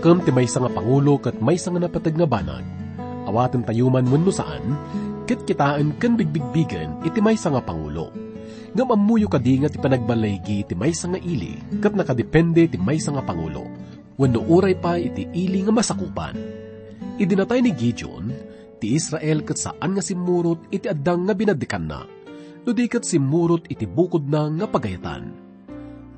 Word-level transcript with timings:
Dakam 0.00 0.24
ti 0.24 0.32
may 0.32 0.48
nga 0.48 0.72
pangulo 0.72 1.20
kat 1.20 1.44
may 1.44 1.60
nga 1.60 1.76
napatag 1.76 2.16
nga 2.16 2.24
banag. 2.24 2.64
Awaten 3.28 3.60
tayuman 3.60 4.08
mun 4.08 4.24
no 4.24 4.32
saan, 4.32 4.72
kat 5.28 5.44
kitaan 5.44 5.92
kan 6.00 6.16
bigbigbigan 6.16 7.04
iti 7.04 7.20
may 7.20 7.36
nga 7.36 7.60
pangulo. 7.60 8.08
Nga 8.72 8.80
mamuyo 8.80 9.28
kadi 9.28 9.60
nga 9.60 9.68
ti 9.68 9.76
panagbalaygi 9.76 10.64
ti 10.64 10.72
may 10.72 10.96
nga 10.96 11.20
ili, 11.20 11.60
kat 11.84 11.92
nakadepende 11.92 12.64
ti 12.72 12.80
may 12.80 12.96
nga 12.96 13.20
pangulo. 13.20 13.68
Wano 14.16 14.40
uray 14.40 14.72
pa 14.80 14.96
iti 14.96 15.28
ili 15.36 15.60
nga 15.68 15.72
masakupan. 15.76 16.32
Idinatay 17.20 17.60
ni 17.60 17.76
Gideon, 17.76 18.32
ti 18.80 18.96
Israel 18.96 19.44
kat 19.44 19.60
saan 19.60 19.92
nga 19.92 20.00
simurot 20.00 20.64
iti 20.72 20.88
addang 20.88 21.28
nga 21.28 21.36
binadikan 21.36 21.84
na. 21.84 22.08
No 22.64 22.72
di 22.72 22.88
kat 22.88 23.04
simurot 23.04 23.68
iti 23.68 23.84
bukod 23.84 24.24
na 24.32 24.48
nga 24.48 24.64
pagayatan. 24.64 25.28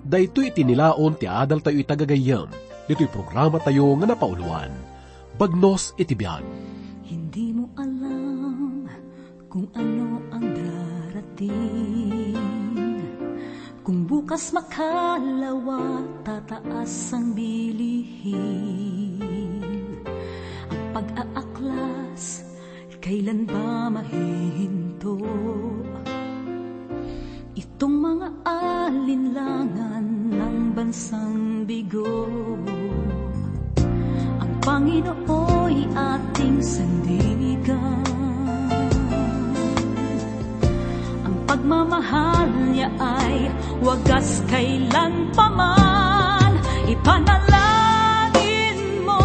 Dayto 0.07 0.39
iti 0.39 0.63
nilaon 0.63 1.19
ti 1.19 1.27
adal 1.27 1.59
tayo 1.59 1.83
itagagayam, 1.83 2.47
dito'y 2.91 3.11
programa 3.11 3.59
tayo 3.63 3.95
nga 3.99 4.07
napauluan. 4.11 4.71
Bagnos 5.39 5.95
iti 5.97 6.13
biyag. 6.13 6.45
Hindi 7.07 7.53
mo 7.53 7.69
alam 7.77 8.89
kung 9.53 9.69
ano 9.77 10.21
ang 10.33 10.47
darating 10.57 12.41
Kung 13.83 14.07
bukas 14.07 14.55
makalawa, 14.55 16.01
tataas 16.23 17.11
ang 17.13 17.35
bilihin 17.35 18.41
Ang 20.71 20.83
pag-aaklas, 20.95 22.47
kailan 23.03 23.45
ba 23.45 23.91
mahihinto? 23.91 25.19
Itong 27.59 27.97
mga 27.99 28.29
alinlangan 28.47 30.07
ng 30.31 30.57
bansang 30.73 31.67
bigo 31.69 32.33
Panginoo'y 34.83 35.87
ating 35.95 36.59
sandigan. 36.59 38.03
Ang 41.23 41.37
pagmamahal 41.47 42.51
niya 42.75 42.91
ay 42.99 43.47
wagas 43.79 44.43
kailan 44.51 45.31
paman 45.39 46.59
Ipanalangin 46.91 49.07
mo 49.07 49.23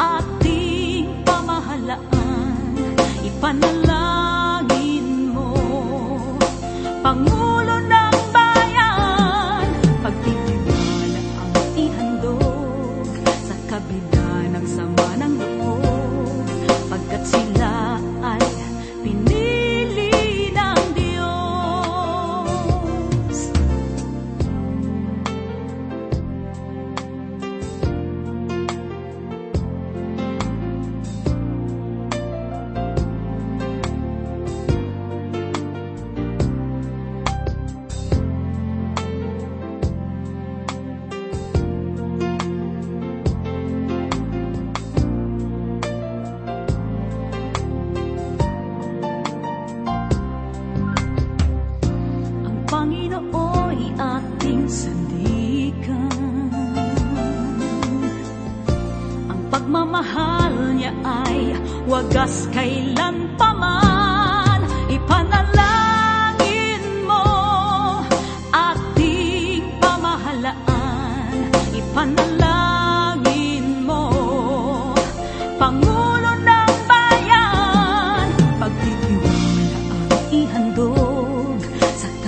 ating 0.00 1.12
pamahalaan. 1.28 2.96
Ipanalangin 3.28 3.91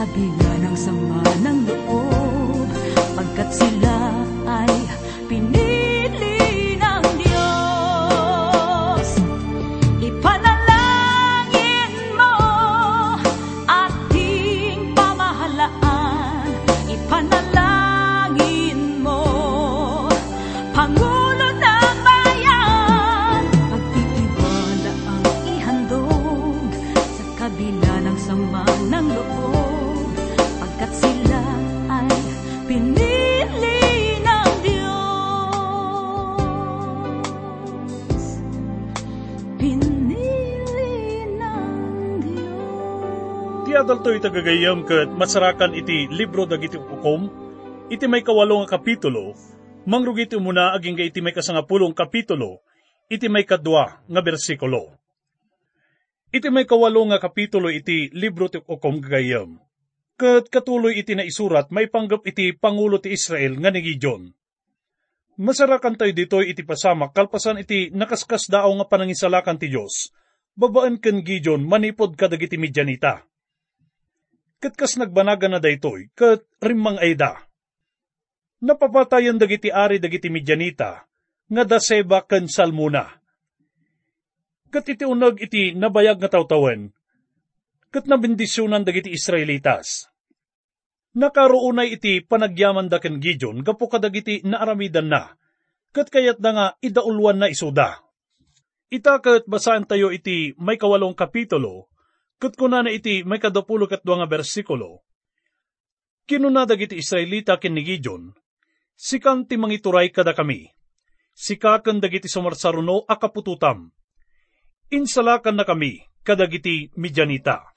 kabila 0.04 0.53
ng 0.60 0.76
sama 0.76 1.32
ng 1.41 1.65
loob 1.65 1.94
adalto 44.25 44.41
iti 44.41 44.41
gagayam 44.41 44.79
ket 44.89 45.09
masarakan 45.12 45.77
iti 45.77 46.09
libro 46.09 46.49
dagiti 46.49 46.81
ukom, 46.81 47.29
iti 47.93 48.09
may 48.09 48.25
kawalo 48.25 48.65
nga 48.65 48.81
kapitulo, 48.81 49.37
mangrugiti 49.85 50.41
muna 50.41 50.73
aging 50.73 50.97
iti 50.97 51.21
may 51.21 51.37
kasangapulong 51.37 51.93
kapitulo, 51.93 52.65
iti 53.12 53.29
may 53.29 53.45
kadwa 53.45 54.01
nga 54.01 54.21
bersikulo. 54.25 54.97
Iti 56.33 56.49
may 56.49 56.65
kawalo 56.65 57.05
nga 57.12 57.21
kapitulo 57.21 57.69
iti 57.69 58.09
libro 58.17 58.49
ti 58.49 58.65
ukom 58.65 59.05
gagayam. 59.05 59.61
Ket 60.17 60.49
katuloy 60.49 60.97
iti 60.97 61.12
na 61.12 61.29
isurat 61.29 61.69
may 61.69 61.93
panggap 61.93 62.25
iti 62.25 62.56
Pangulo 62.56 63.03
ti 63.03 63.12
Israel 63.12 63.61
nga 63.61 63.69
ni 63.69 63.85
Gideon. 63.85 64.33
Masarakan 65.37 66.01
tayo 66.01 66.15
ditoy 66.17 66.49
iti 66.55 66.65
pasamak 66.65 67.12
kalpasan 67.12 67.61
iti 67.61 67.93
nakaskas 67.93 68.49
dao 68.49 68.73
nga 68.79 68.87
panangisalakan 68.89 69.59
ti 69.61 69.69
Dios. 69.69 70.15
Babaan 70.56 70.97
ken 71.03 71.21
Gideon 71.21 71.67
manipod 71.67 72.15
kadagiti 72.15 72.56
Midianita. 72.56 73.34
Ket 74.64 74.80
kas 74.80 74.97
nagbanaga 74.97 75.44
na 75.44 75.60
daytoy, 75.60 76.08
ket 76.16 76.48
rimmang 76.64 76.97
ayda. 76.97 77.36
Napapatayan 78.64 79.36
dagiti 79.36 79.69
ari 79.69 80.00
dagiti 80.00 80.32
Midianita, 80.32 81.04
nga 81.52 81.62
daseba 81.69 82.25
ken 82.25 82.48
salmuna. 82.48 83.12
Ket 84.72 84.88
iti 84.88 85.04
unag 85.04 85.36
iti 85.44 85.76
nabayag 85.76 86.16
nga 86.16 86.32
tawtawen, 86.32 86.88
ket 87.93 88.08
nabindisyonan 88.08 88.88
dagiti 88.88 89.12
Israelitas. 89.12 90.08
Nakaroonay 91.12 92.00
iti 92.00 92.25
panagyaman 92.25 92.88
da 92.88 93.05
ken 93.05 93.20
Gideon 93.20 93.60
gapo 93.60 93.84
kadagiti 93.93 94.40
naaramidan 94.49 95.12
na, 95.12 95.37
ket 95.93 96.08
kayat 96.08 96.40
na 96.40 96.50
nga 96.56 96.67
idaulwan 96.81 97.37
na 97.37 97.52
isuda. 97.52 98.00
Ita 98.88 99.20
ket 99.20 99.44
basaan 99.44 99.84
tayo 99.84 100.08
iti 100.08 100.56
may 100.56 100.81
kawalong 100.81 101.12
kapitulo, 101.12 101.93
ket 102.40 102.54
kuna 102.58 102.84
na 102.84 102.90
iti 102.90 103.22
may 103.22 103.40
kadapulo 103.40 103.86
ket 103.86 104.02
dua 104.02 104.22
nga 104.22 104.28
bersikulo. 104.31 105.04
Kinuna 106.25 106.64
dagiti 106.64 106.96
Israelita 106.96 107.60
ken 107.60 107.76
ni 107.76 107.84
sikan 108.94 109.44
ti 109.44 109.58
mangituray 109.58 110.08
kada 110.08 110.32
kami, 110.32 110.70
sikaken 111.34 112.00
dagiti 112.00 112.31
sumarsaruno 112.31 113.04
a 113.04 113.19
kapututam. 113.19 113.90
Insalakan 114.88 115.58
na 115.58 115.64
kami 115.66 116.00
kadagiti 116.25 116.88
Midianita. 116.96 117.75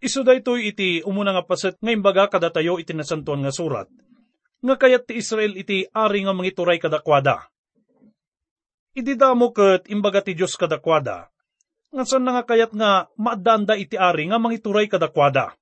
Isu 0.00 0.24
daytoy 0.24 0.72
iti 0.72 1.04
umuna 1.04 1.36
nga 1.36 1.44
paset 1.44 1.76
nga 1.76 1.92
imbaga 1.92 2.26
kada 2.32 2.48
tayo 2.48 2.80
iti 2.80 2.96
nasantuan 2.96 3.44
nga 3.44 3.52
surat. 3.52 3.86
Nga 4.64 4.74
kayat 4.80 5.04
ti 5.06 5.20
Israel 5.20 5.54
iti 5.54 5.84
ari 5.92 6.24
nga 6.24 6.32
mangituray 6.32 6.80
kadakwada. 6.80 7.52
Ididamo 8.96 9.52
ket 9.52 9.86
imbaga 9.92 10.24
ti 10.24 10.32
Dios 10.32 10.56
kadakwada. 10.56 11.28
Nga 11.90 12.04
san 12.06 12.22
nga 12.22 12.46
kayat 12.46 12.70
nga 12.70 13.10
maadanda 13.18 13.74
iti 13.74 13.98
ari 13.98 14.30
nga 14.30 14.38
mangituray 14.38 14.86
kadakwada. 14.86 15.58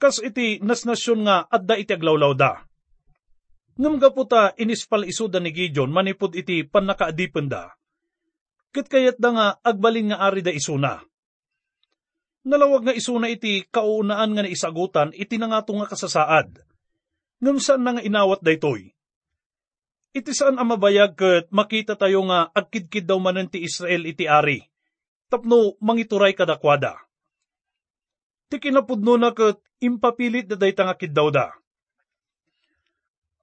Kas 0.00 0.20
iti 0.20 0.60
nasnasyon 0.60 1.20
nga 1.24 1.36
adda 1.48 1.76
iti 1.76 1.92
aglawlaw 1.92 2.32
da. 2.32 2.64
Ngam 3.76 4.00
gaputa 4.00 4.56
inispal 4.56 5.04
isuda 5.04 5.36
ni 5.36 5.52
Gideon 5.52 5.92
manipod 5.92 6.32
iti 6.32 6.64
panakaadipen 6.64 7.52
da. 7.52 7.76
Kat 8.72 8.88
kayat 8.88 9.20
da 9.20 9.28
nga 9.32 9.46
agbalin 9.60 10.12
nga 10.12 10.24
ari 10.24 10.40
da 10.40 10.52
isuna. 10.52 11.04
Nalawag 12.46 12.88
nga 12.88 12.96
isuna 12.96 13.28
iti 13.28 13.68
kaunaan 13.68 14.32
nga 14.32 14.42
naisagutan 14.48 15.12
iti 15.12 15.36
nangato 15.36 15.76
nga 15.76 15.88
kasasaad. 15.92 16.62
Ngam 17.44 17.58
saan 17.60 17.84
na 17.84 18.00
nga 18.00 18.02
inawat 18.04 18.40
daytoy? 18.40 18.96
Iti 20.16 20.32
saan 20.32 20.56
ang 20.56 20.72
mabayag 20.72 21.12
kat 21.12 21.52
makita 21.52 22.00
tayo 22.00 22.24
nga 22.32 22.48
agkidkid 22.48 23.04
daw 23.04 23.20
manan 23.20 23.52
ti 23.52 23.60
Israel 23.60 24.08
iti 24.08 24.24
ari. 24.24 24.64
Tapno 25.26 25.74
mangituray 25.82 26.38
kadakwada. 26.38 26.94
Ti 28.46 28.62
kinapudno 28.62 29.18
na 29.18 29.34
kat 29.34 29.58
impapilit 29.82 30.46
da 30.46 30.54
dayta 30.54 30.86
nga 30.86 30.94
kiddaw 30.94 31.28
da. 31.34 31.50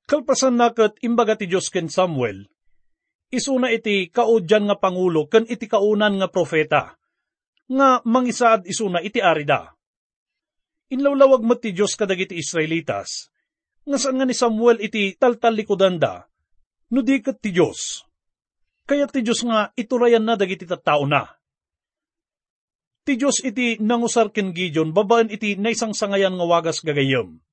Kalpasan 0.08 0.56
na 0.56 0.72
kat 0.72 0.96
imbaga 1.04 1.36
ti 1.36 1.48
Diyos 1.48 1.68
ken 1.68 1.92
Samuel, 1.92 2.48
isuna 3.32 3.72
iti 3.72 4.08
kaudyan 4.12 4.68
nga 4.68 4.80
pangulo 4.80 5.28
ken 5.28 5.44
iti 5.48 5.68
kaunan 5.68 6.20
nga 6.20 6.32
profeta, 6.32 6.96
nga 7.68 8.00
mangisaad 8.04 8.64
isuna 8.68 9.04
iti 9.04 9.20
arida. 9.20 9.76
Inlawlawag 10.92 11.42
mo 11.44 11.56
ti 11.60 11.76
Diyos 11.76 11.96
kadagiti 12.00 12.40
Israelitas, 12.40 13.28
nga 13.84 13.98
saan 14.00 14.20
nga 14.20 14.28
ni 14.28 14.36
Samuel 14.36 14.80
iti 14.80 15.20
taltalikodan 15.20 16.00
da, 16.00 16.24
no 16.96 17.00
di 17.04 17.20
ti 17.20 17.50
Diyos. 17.52 18.08
Kaya 18.84 19.08
ti 19.08 19.24
Diyos 19.24 19.44
nga 19.44 19.72
iturayan 19.76 20.24
na 20.24 20.36
dagiti 20.36 20.68
tattao 20.68 21.08
na. 21.08 21.43
Ti 23.04 23.20
Diyos 23.20 23.44
iti 23.44 23.76
nangusar 23.84 24.32
ken 24.32 24.56
Gideon 24.56 24.96
babaan 24.96 25.28
iti 25.28 25.60
naisang 25.60 25.92
sangayan 25.92 26.40
nga 26.40 26.48
wagas 26.48 26.80
gagayem. 26.80 27.44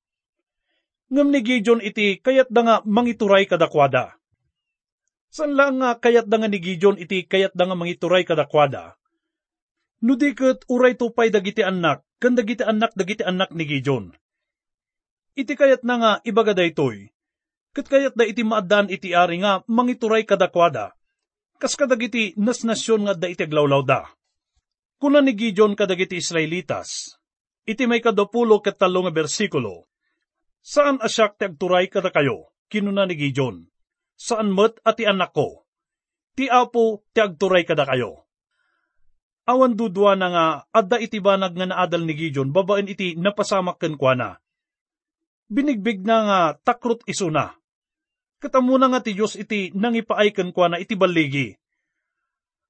Ngam 1.11 1.27
ni 1.27 1.43
Gideon 1.43 1.83
iti 1.83 2.23
kayat 2.23 2.47
da 2.47 2.63
nga 2.63 2.75
mangituray 2.87 3.43
kadakwada. 3.43 4.15
San 5.27 5.59
lang 5.59 5.83
nga 5.83 5.99
kayat 5.99 6.31
da 6.31 6.39
nga 6.39 6.47
ni 6.47 6.63
Gideon 6.63 6.95
iti 6.95 7.27
kayat 7.27 7.51
da 7.51 7.67
nga 7.67 7.75
mangituray 7.75 8.23
kadakwada. 8.23 8.95
No 10.01 10.15
di 10.15 10.31
kat 10.31 10.63
uray 10.71 10.95
tupay 10.95 11.29
dagiti 11.29 11.61
anak, 11.61 12.01
kan 12.17 12.33
dagiti 12.33 12.63
anak 12.63 12.95
dagiti 12.95 13.21
anak 13.27 13.51
ni 13.51 13.67
Gideon. 13.67 14.15
Iti 15.35 15.53
kayat 15.53 15.83
na 15.83 15.95
nga 15.99 16.11
ibaga 16.23 16.55
daytoy, 16.55 17.11
kat 17.75 17.91
kayat 17.91 18.15
da 18.15 18.23
iti 18.23 18.47
maadan 18.47 18.87
iti 18.87 19.11
ari 19.11 19.43
nga 19.43 19.67
mangituray 19.67 20.23
kadakwada, 20.23 20.95
kas 21.59 21.75
kadagiti 21.75 22.39
nasnasyon 22.39 23.03
nga 23.03 23.13
da 23.19 23.27
iti 23.27 23.43
aglawlaw 23.43 23.83
da. 23.83 24.07
Kuna 25.01 25.25
ni 25.25 25.33
Gideon 25.33 25.73
kadagiti 25.73 26.21
Israelitas, 26.21 27.17
iti 27.65 27.89
may 27.89 28.05
kadapulo 28.05 28.61
ket 28.61 28.77
talo 28.77 29.01
nga 29.01 29.09
bersikulo, 29.09 29.89
Saan 30.61 31.01
asyak 31.01 31.41
ti 31.41 31.49
agturay 31.49 31.89
kada 31.89 32.13
kayo, 32.13 32.53
kinuna 32.69 33.09
ni 33.09 33.17
Gideon? 33.17 33.65
Saan 34.13 34.53
met 34.53 34.77
at 34.85 35.01
ti 35.01 35.09
anak 35.09 35.33
ko? 35.33 35.65
Ti 36.37 36.53
apo 36.53 37.01
ti 37.09 37.17
agturay 37.17 37.65
kada 37.65 37.89
kayo. 37.89 38.29
Awan 39.49 39.73
dudwa 39.73 40.13
na 40.13 40.27
nga, 40.29 40.45
adda 40.69 41.01
iti 41.01 41.17
banag 41.17 41.57
nga 41.57 41.65
naadal 41.65 42.05
ni 42.05 42.13
Gideon, 42.13 42.53
babaen 42.53 42.85
iti 42.85 43.17
napasamak 43.17 43.81
ken 43.81 43.97
kuana. 43.97 44.37
Binigbig 45.49 46.05
na 46.05 46.17
nga 46.29 46.39
takrot 46.61 47.01
isuna. 47.09 47.57
Katamu 48.37 48.77
na 48.77 48.93
nga 48.93 49.01
ti 49.01 49.17
Diyos 49.17 49.33
iti 49.33 49.73
nangipaay 49.73 50.29
ken 50.29 50.53
kuana 50.53 50.77
iti 50.77 50.93
baligi. 50.93 51.57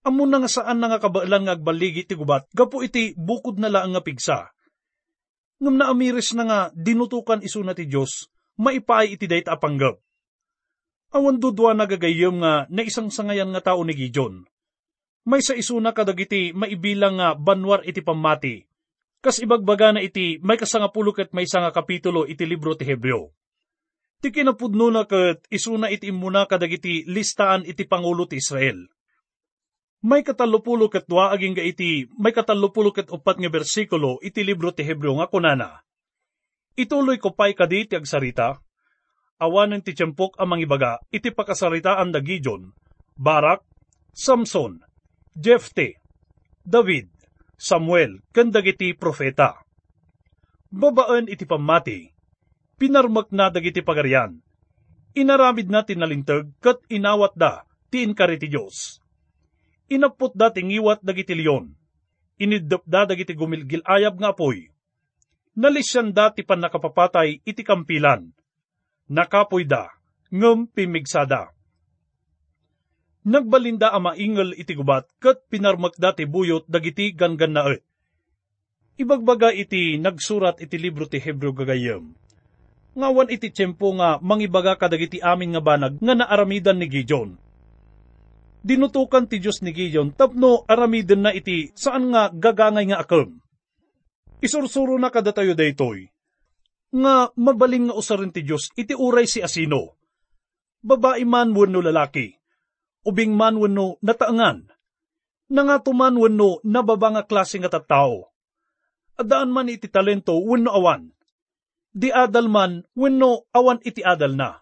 Amo 0.02 0.26
na 0.26 0.42
nga 0.42 0.50
saan 0.50 0.82
na 0.82 0.90
nga 0.90 1.00
kabailan 1.02 1.46
nga 1.46 1.54
agbaligi 1.54 2.10
iti 2.10 2.18
gubat, 2.18 2.50
gapo 2.54 2.82
iti 2.82 3.14
bukod 3.14 3.62
na 3.62 3.70
laang 3.70 3.94
nga 3.94 4.02
pigsa 4.02 4.50
ngam 5.62 5.78
na 5.78 5.94
amiris 5.94 6.34
na 6.34 6.44
nga 6.50 6.60
dinutukan 6.74 7.46
iso 7.46 7.62
na 7.62 7.78
ti 7.78 7.86
Diyos, 7.86 8.34
maipaay 8.58 9.14
iti 9.14 9.30
dayta 9.30 9.54
apanggap. 9.54 10.02
Awan 11.14 11.38
dudwa 11.38 11.78
nagagayom 11.78 12.42
nga 12.42 12.66
na 12.66 12.82
isang 12.82 13.14
sangayan 13.14 13.54
nga 13.54 13.62
tao 13.62 13.86
ni 13.86 13.94
Gideon. 13.94 14.42
May 15.22 15.46
sa 15.46 15.54
iso 15.54 15.78
na 15.78 15.94
kadagiti 15.94 16.50
maibilang 16.58 17.22
nga 17.22 17.38
banwar 17.38 17.86
iti 17.86 18.02
pamati. 18.02 18.66
Kas 19.22 19.38
ibagbaga 19.38 19.94
na 19.94 20.02
iti 20.02 20.42
may 20.42 20.58
kasangapulo 20.58 21.14
ket 21.14 21.30
may 21.30 21.46
nga 21.46 21.70
kapitulo 21.70 22.26
iti 22.26 22.42
libro 22.50 22.74
ti 22.74 22.90
Hebreo. 22.90 23.30
Ti 24.18 24.34
kinapudno 24.34 24.90
na 24.90 25.06
ket 25.06 25.46
isuna 25.54 25.94
iti 25.94 26.10
imuna 26.10 26.50
kadagiti 26.50 27.06
listaan 27.06 27.70
iti 27.70 27.86
Pangulo 27.86 28.26
ti 28.26 28.42
Israel 28.42 28.90
may 30.02 30.26
katalupulo 30.26 30.90
ket 30.90 31.06
dua 31.06 31.30
aging 31.30 31.54
ga 31.54 31.62
iti, 31.62 32.10
may 32.18 32.34
katalupulo 32.34 32.90
ket 32.90 33.14
upat 33.14 33.38
nga 33.38 33.54
bersikulo 33.54 34.18
iti 34.26 34.42
libro 34.42 34.74
ti 34.74 34.82
Hebreo 34.82 35.14
nga 35.22 35.30
kunana. 35.30 35.86
Ituloy 36.74 37.22
ko 37.22 37.38
pa'y 37.38 37.54
kadi 37.54 37.86
ti 37.86 37.94
agsarita, 37.94 38.58
awanan 39.38 39.86
ti 39.86 39.94
tiyempok 39.94 40.42
amang 40.42 40.66
ibaga, 40.66 40.98
iti 41.14 41.30
pakasaritaan 41.30 42.10
da 42.10 42.18
Gideon, 42.18 42.74
Barak, 43.14 43.62
Samson, 44.10 44.82
Jefte, 45.38 46.02
David, 46.66 47.14
Samuel, 47.62 48.26
kandagiti 48.34 48.98
profeta. 48.98 49.62
Babaan 50.72 51.30
iti 51.30 51.46
pamati, 51.46 52.10
pinarmak 52.80 53.30
na 53.30 53.54
dagiti 53.54 53.86
pagarian, 53.86 54.40
inaramid 55.14 55.70
na 55.70 55.86
tinalintag 55.86 56.50
kat 56.64 56.82
inawat 56.90 57.36
da, 57.38 57.68
ti 57.92 58.02
inkari 58.08 58.40
ti 58.40 58.50
Diyos 58.50 59.01
inapot 59.92 60.32
da 60.32 60.48
tingiwat 60.48 61.04
dagiti 61.04 61.36
leon. 61.36 61.76
Inidap 62.40 62.88
da 62.88 63.04
dagiti 63.04 63.36
gumilgil 63.36 63.84
ayab 63.84 64.16
nga 64.18 64.32
apoy. 64.32 64.72
Nalisyan 65.52 66.16
da 66.16 66.32
ti 66.32 66.48
pan 66.48 66.64
nakapapatay 66.64 67.44
iti 67.44 67.62
kampilan. 67.68 68.32
Nakapoy 69.12 69.68
da, 69.68 69.92
ngem 70.32 70.72
pimigsada. 70.72 71.52
Nagbalinda 73.28 73.92
ama 73.94 74.16
ingel 74.18 74.56
iti 74.58 74.74
gubat 74.74 75.06
kat 75.22 75.46
pinarmak 75.52 76.00
da 76.00 76.16
ti 76.16 76.26
buyot 76.26 76.66
dagiti 76.66 77.12
gangan 77.14 77.54
na 77.54 77.62
et. 77.76 77.84
Ibagbaga 78.98 79.54
iti 79.54 80.00
nagsurat 80.00 80.58
iti 80.58 80.80
libro 80.80 81.06
ti 81.06 81.22
Hebreo 81.22 81.54
gagayem. 81.54 82.16
Ngawan 82.98 83.30
iti 83.30 83.54
tiyempo 83.54 83.94
nga 84.00 84.18
mangibaga 84.24 84.74
kadagiti 84.80 85.22
amin 85.22 85.54
nga 85.54 85.62
banag 85.62 86.02
nga 86.02 86.14
naaramidan 86.18 86.82
ni 86.82 86.90
Gideon 86.90 87.38
dinutukan 88.62 89.26
ti 89.26 89.42
Diyos 89.42 89.66
ni 89.66 89.74
Gideon 89.74 90.14
tapno 90.14 90.64
aramiden 90.70 91.26
na 91.26 91.34
iti 91.34 91.74
saan 91.74 92.14
nga 92.14 92.30
gagangay 92.30 92.90
nga 92.90 93.02
akam. 93.02 93.42
Isursuro 94.42 94.98
na 94.98 95.14
kada 95.14 95.34
tayo 95.34 95.54
daytoy. 95.54 96.10
Nga 96.94 97.34
mabaling 97.38 97.90
nga 97.90 97.98
usarin 97.98 98.34
ti 98.34 98.42
Diyos 98.46 98.74
iti 98.74 98.94
uray 98.98 99.30
si 99.30 99.42
asino. 99.42 99.98
Babae 100.82 101.26
man 101.26 101.54
wano 101.54 101.82
lalaki. 101.82 102.34
Ubing 103.06 103.34
man 103.38 103.58
wano 103.58 104.02
nataangan. 104.02 104.70
Nangatuman 105.52 106.18
wano 106.18 106.62
nababa 106.66 107.14
nga 107.18 107.24
klase 107.26 107.62
nga 107.62 107.70
tattao. 107.70 108.30
Adaan 109.18 109.54
man 109.54 109.70
iti 109.70 109.90
talento 109.90 110.38
wano 110.42 110.74
awan. 110.74 111.14
Di 111.92 112.10
adal 112.10 112.50
man 112.50 112.82
wano 112.98 113.46
awan 113.54 113.82
iti 113.86 114.02
adal 114.02 114.34
na 114.38 114.61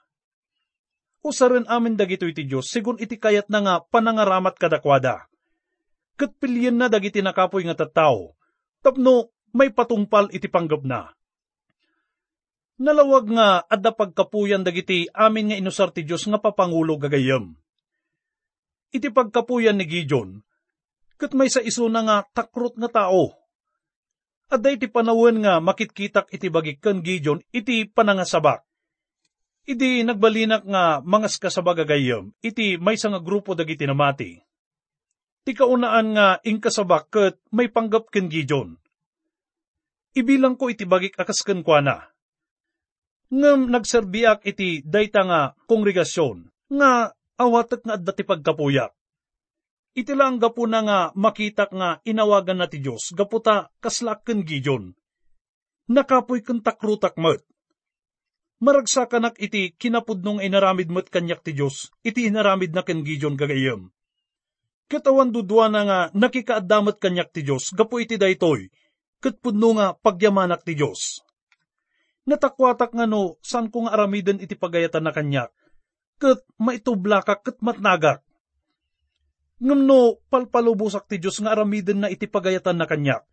usaran 1.23 1.67
amin 1.67 1.99
dagito 1.99 2.25
iti 2.25 2.47
Diyos, 2.47 2.71
sigun 2.71 2.99
iti 2.99 3.19
kayat 3.19 3.51
na 3.51 3.59
nga 3.63 3.75
panangaramat 3.83 4.55
kadakwada. 4.55 5.27
Kat 6.19 6.35
pilyen 6.39 6.75
na 6.75 6.91
dagiti 6.91 7.23
nakapoy 7.23 7.63
nga 7.67 7.79
tattao, 7.79 8.35
tapno 8.83 9.31
may 9.55 9.71
patungpal 9.71 10.31
iti 10.31 10.51
panggap 10.51 10.83
na. 10.83 11.11
Nalawag 12.79 13.27
nga 13.35 13.47
adda 13.67 13.91
pagkapuyan 13.91 14.63
dagiti 14.63 15.11
amin 15.11 15.51
nga 15.51 15.59
inusar 15.59 15.91
ti 15.91 16.07
Diyos 16.07 16.23
nga 16.27 16.39
papangulo 16.39 16.95
gagayam. 16.95 17.59
Iti 18.95 19.11
pagkapuyan 19.11 19.75
ni 19.75 19.85
Gideon, 19.85 20.39
kat 21.19 21.35
may 21.35 21.51
sa 21.51 21.59
iso 21.59 21.91
na 21.91 22.01
nga 22.07 22.17
takrot 22.31 22.79
nga 22.79 22.87
tao. 22.87 23.35
Adda 24.49 24.73
iti 24.73 24.87
panawen 24.87 25.43
nga 25.43 25.59
makitkitak 25.59 26.31
iti 26.31 26.47
bagik 26.47 26.79
kan 26.79 27.03
Gideon 27.03 27.43
iti 27.51 27.85
panangasabak 27.85 28.68
Iti 29.67 30.05
nagbalinak 30.07 30.63
nga 30.63 31.03
mangas 31.03 31.35
kasabagagayam, 31.35 32.31
iti 32.39 32.79
may 32.79 32.95
nga 32.95 33.19
grupo 33.19 33.57
dagiti 33.57 33.83
namati. 33.83 34.39
Ti 35.43 35.51
kaunaan 35.55 36.07
nga 36.15 36.27
ingkasabak 36.45 37.09
ket 37.11 37.35
may 37.51 37.71
panggap 37.71 38.11
ken 38.13 38.29
Gideon. 38.29 38.77
Ibilang 40.15 40.57
ko 40.59 40.69
iti 40.69 40.83
bagik 40.83 41.15
akas 41.15 41.45
ken 41.45 41.63
kuana. 41.63 42.11
Ngem 43.29 43.69
nagserbiak 43.69 44.41
iti 44.45 44.81
dayta 44.81 45.21
nga 45.21 45.41
kongregasyon 45.69 46.49
nga 46.73 47.13
awatek 47.37 47.85
nga 47.85 47.95
adda 47.97 48.13
ti 48.13 48.23
pagkapuyak. 48.25 48.91
Iti 49.93 50.13
lang 50.13 50.37
gapu 50.37 50.65
na 50.69 50.81
nga 50.85 50.99
makitak 51.17 51.73
nga 51.73 52.01
inawagan 52.05 52.61
na 52.61 52.69
ti 52.69 52.81
Diyos, 52.81 53.13
gaputa 53.13 53.73
kaslak 53.81 54.25
ken 54.25 54.45
Gideon. 54.45 54.93
Nakapoy 55.89 56.45
ken 56.45 56.61
takrutak 56.61 57.17
met 57.17 57.41
Maragsakanak 58.59 59.39
iti 59.39 59.71
kinapudnong 59.71 60.43
inaramid 60.43 60.91
mo't 60.91 61.07
kanyak 61.07 61.39
ti 61.47 61.55
Diyos, 61.55 61.95
iti 62.03 62.27
inaramid 62.27 62.75
na 62.75 62.83
ken 62.83 63.07
Gideon 63.07 63.39
gagayam. 63.39 63.87
Katawan 64.91 65.31
dudwa 65.31 65.71
na 65.71 65.81
nga 65.87 65.99
nakikaadamat 66.11 66.99
kanyak 66.99 67.31
ti 67.31 67.47
Diyos, 67.47 67.71
gapo 67.71 68.03
iti 68.03 68.19
daytoy, 68.19 68.67
kat 69.23 69.39
pudno 69.39 69.79
nga 69.79 69.95
pagyamanak 69.95 70.67
ti 70.67 70.75
Diyos. 70.75 71.23
Natakwatak 72.27 72.91
nga 72.91 73.07
no, 73.07 73.39
saan 73.39 73.71
ko 73.71 73.87
nga 73.87 73.95
aramiden 73.95 74.43
iti 74.43 74.59
pagayatan 74.59 75.07
na 75.07 75.15
kanyak, 75.15 75.55
kat 76.19 76.43
maitubla 76.59 77.23
ka 77.23 77.39
kat 77.39 77.63
matnagak. 77.63 78.27
Ngam 79.63 79.87
no, 79.87 80.19
palpalubusak 80.27 81.07
ti 81.07 81.15
Diyos 81.15 81.39
nga 81.39 81.55
aramiden 81.55 82.03
na 82.03 82.11
iti 82.11 82.27
pagayatan 82.27 82.75
na 82.75 82.91
kanyak, 82.91 83.23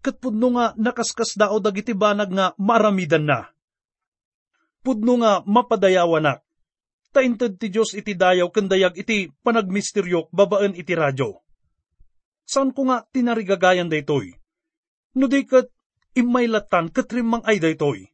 kat 0.00 0.16
pudno 0.16 0.56
nga 0.56 0.72
nakaskas 0.80 1.36
dao 1.36 1.60
dagiti 1.60 1.92
banag 1.92 2.32
nga 2.32 2.56
maaramidan 2.56 3.28
na. 3.28 3.55
Pudno 4.86 5.18
nga 5.18 5.42
mapadayawanak, 5.42 6.46
tainted 7.10 7.58
ti 7.58 7.74
Diyos 7.74 7.90
iti 7.98 8.14
dayaw 8.14 8.46
kandayag 8.54 8.94
iti 8.94 9.34
panagmisteryok 9.42 10.30
babaan 10.30 10.78
iti 10.78 10.94
radyo. 10.94 11.42
Saan 12.46 12.70
ko 12.70 12.86
nga 12.86 13.02
tinarigagayan 13.10 13.90
daytoy? 13.90 14.30
No 15.18 15.26
di 15.26 15.42
kat 15.42 15.66
imaylatan 16.14 16.94
katrimang 16.94 17.42
ay 17.42 17.58
daytoy 17.58 18.06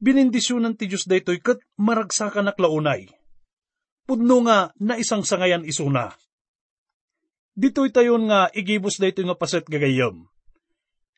binindisyonan 0.00 0.76
ti 0.76 0.88
Diyos 0.90 1.08
daytoy 1.08 1.40
kat 1.40 1.60
maragsakan 1.80 2.48
naklaunay. 2.52 3.08
Pudno 4.06 4.46
nga 4.46 4.70
na 4.78 4.94
isang 5.00 5.26
sangayan 5.26 5.66
isuna. 5.66 6.14
Dito'y 7.56 7.90
tayon 7.90 8.28
nga 8.28 8.52
igibos 8.52 9.00
daytoy 9.00 9.26
nga 9.26 9.38
paset 9.38 9.64
gagayam. 9.66 10.28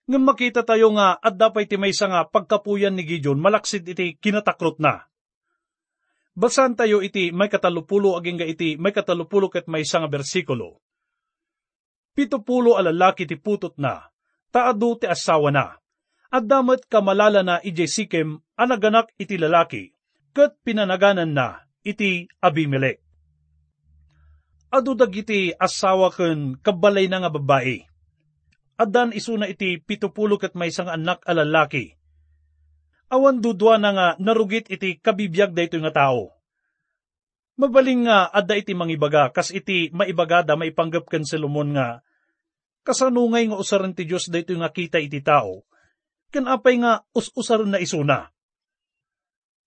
Nga 0.09 0.19
makita 0.19 0.65
tayo 0.65 0.89
nga 0.97 1.21
at 1.21 1.37
dapay 1.37 1.69
ti 1.69 1.77
maysa 1.77 2.09
nga 2.09 2.25
pagkapuyan 2.25 2.97
ni 2.97 3.05
Gideon 3.05 3.37
malaksid 3.37 3.85
iti 3.85 4.17
kinatakrot 4.17 4.81
na. 4.81 5.05
Basan 6.33 6.73
tayo 6.73 7.05
iti 7.05 7.29
may 7.29 7.53
katalupulo 7.53 8.17
aging 8.17 8.41
ga 8.41 8.47
iti 8.49 8.81
may 8.81 8.97
katalupulo 8.97 9.53
ket 9.53 9.69
may 9.69 9.85
nga 9.85 10.09
bersikulo. 10.09 10.81
Pitupulo 12.17 12.81
alalaki 12.81 13.29
ti 13.29 13.37
putot 13.37 13.77
na, 13.77 14.09
taado 14.51 14.97
ti 14.97 15.07
asawa 15.07 15.53
na 15.53 15.77
at 16.29 16.45
damat 16.45 16.85
kamalala 16.89 17.41
na 17.41 17.57
ije 17.65 17.89
sikem 17.89 18.41
anaganak 18.53 19.09
iti 19.17 19.41
lalaki, 19.41 19.97
kat 20.37 20.61
pinanaganan 20.61 21.33
na 21.33 21.65
iti 21.81 22.29
Abimelech. 22.45 23.01
Adu 24.69 24.93
dagiti 24.93 25.57
asawa 25.57 26.13
ken 26.13 26.61
kabalay 26.61 27.09
na 27.09 27.25
nga 27.25 27.33
babae. 27.33 27.88
Adan 28.79 29.11
isuna 29.11 29.51
iti 29.51 29.83
pitupulo 29.83 30.39
ket 30.39 30.55
may 30.55 30.71
isang 30.71 30.87
anak 30.87 31.27
a 31.27 31.35
lalaki. 31.35 31.99
Awan 33.11 33.43
dudwa 33.43 33.75
na 33.75 33.91
nga 33.91 34.09
narugit 34.23 34.71
iti 34.71 35.03
kabibiyag 35.03 35.51
dayto 35.51 35.83
nga 35.83 35.91
tao. 35.91 36.31
Mabaling 37.59 38.07
nga 38.07 38.31
adda 38.31 38.55
iti 38.55 38.79
mangibaga 38.79 39.35
kas 39.35 39.51
iti 39.51 39.91
maibagada 39.91 40.55
maipanggap 40.55 41.11
ken 41.11 41.27
Solomon 41.27 41.75
nga 41.75 42.07
kasanungay 42.87 43.51
nga 43.51 43.59
usaran 43.59 43.99
ti 43.99 44.07
Dios 44.07 44.31
dayto 44.31 44.55
nga 44.55 44.71
kita 44.71 45.03
iti 45.03 45.19
tao 45.27 45.67
ken 46.31 46.47
apay 46.47 46.79
nga 46.79 47.03
us-usar 47.17 47.65
na 47.65 47.81
isuna. 47.81 48.29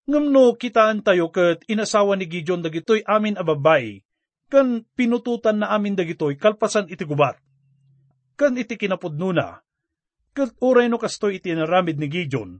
Ngamno 0.05 0.55
kitaan 0.55 1.03
tayo 1.03 1.33
ket 1.33 1.65
inasawa 1.67 2.15
ni 2.15 2.29
Gideon 2.29 2.61
dagitoy 2.63 3.03
amin 3.05 3.37
a 3.37 3.43
babay, 3.43 4.01
kan 4.49 4.85
pinututan 4.93 5.61
na 5.61 5.73
amin 5.73 5.97
dagitoy 5.97 6.37
kalpasan 6.37 6.89
iti 6.89 7.05
gubat. 7.05 7.40
Kan 8.39 8.57
iti 8.57 8.79
kinapudno 8.79 9.29
na, 9.35 9.59
ket 10.31 10.55
uray 10.63 10.87
no 10.87 10.97
kastoy 10.97 11.37
iti 11.37 11.51
naramid 11.51 11.99
ni 11.99 12.07
Gideon, 12.07 12.57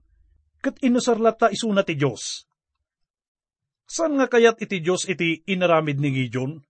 ket 0.60 0.78
inusarlata 0.84 1.50
isuna 1.50 1.82
ti 1.82 1.96
Diyos. 1.96 2.46
San 3.92 4.16
nga 4.16 4.32
kayat 4.32 4.64
iti 4.64 4.80
Diyos 4.80 5.04
iti 5.08 5.44
inaramid 5.52 6.00
ni 6.00 6.16
Gideon? 6.16 6.64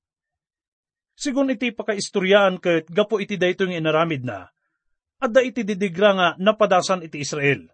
Sigun 1.13 1.53
iti 1.53 1.69
pakaistoryaan 1.69 2.57
ket 2.57 2.89
gapo 2.89 3.21
iti 3.21 3.37
dayto 3.37 3.69
nga 3.69 3.77
inaramid 3.77 4.25
na, 4.25 4.49
adda 5.21 5.45
iti 5.45 5.61
didigra 5.61 6.17
nga 6.17 6.27
napadasan 6.41 7.05
iti 7.05 7.21
Israel. 7.21 7.69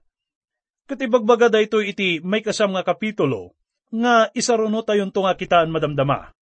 Katibagbaga 0.87 1.47
da 1.47 1.59
ito 1.63 1.79
iti 1.79 2.19
may 2.23 2.43
kasam 2.43 2.75
nga 2.75 2.83
kapitulo, 2.83 3.55
nga 3.91 4.27
isaruno 4.35 4.83
tayon 4.83 5.15
to 5.15 5.23
nga 5.23 5.35
kitaan 5.35 5.71
madamdama. 5.71 6.36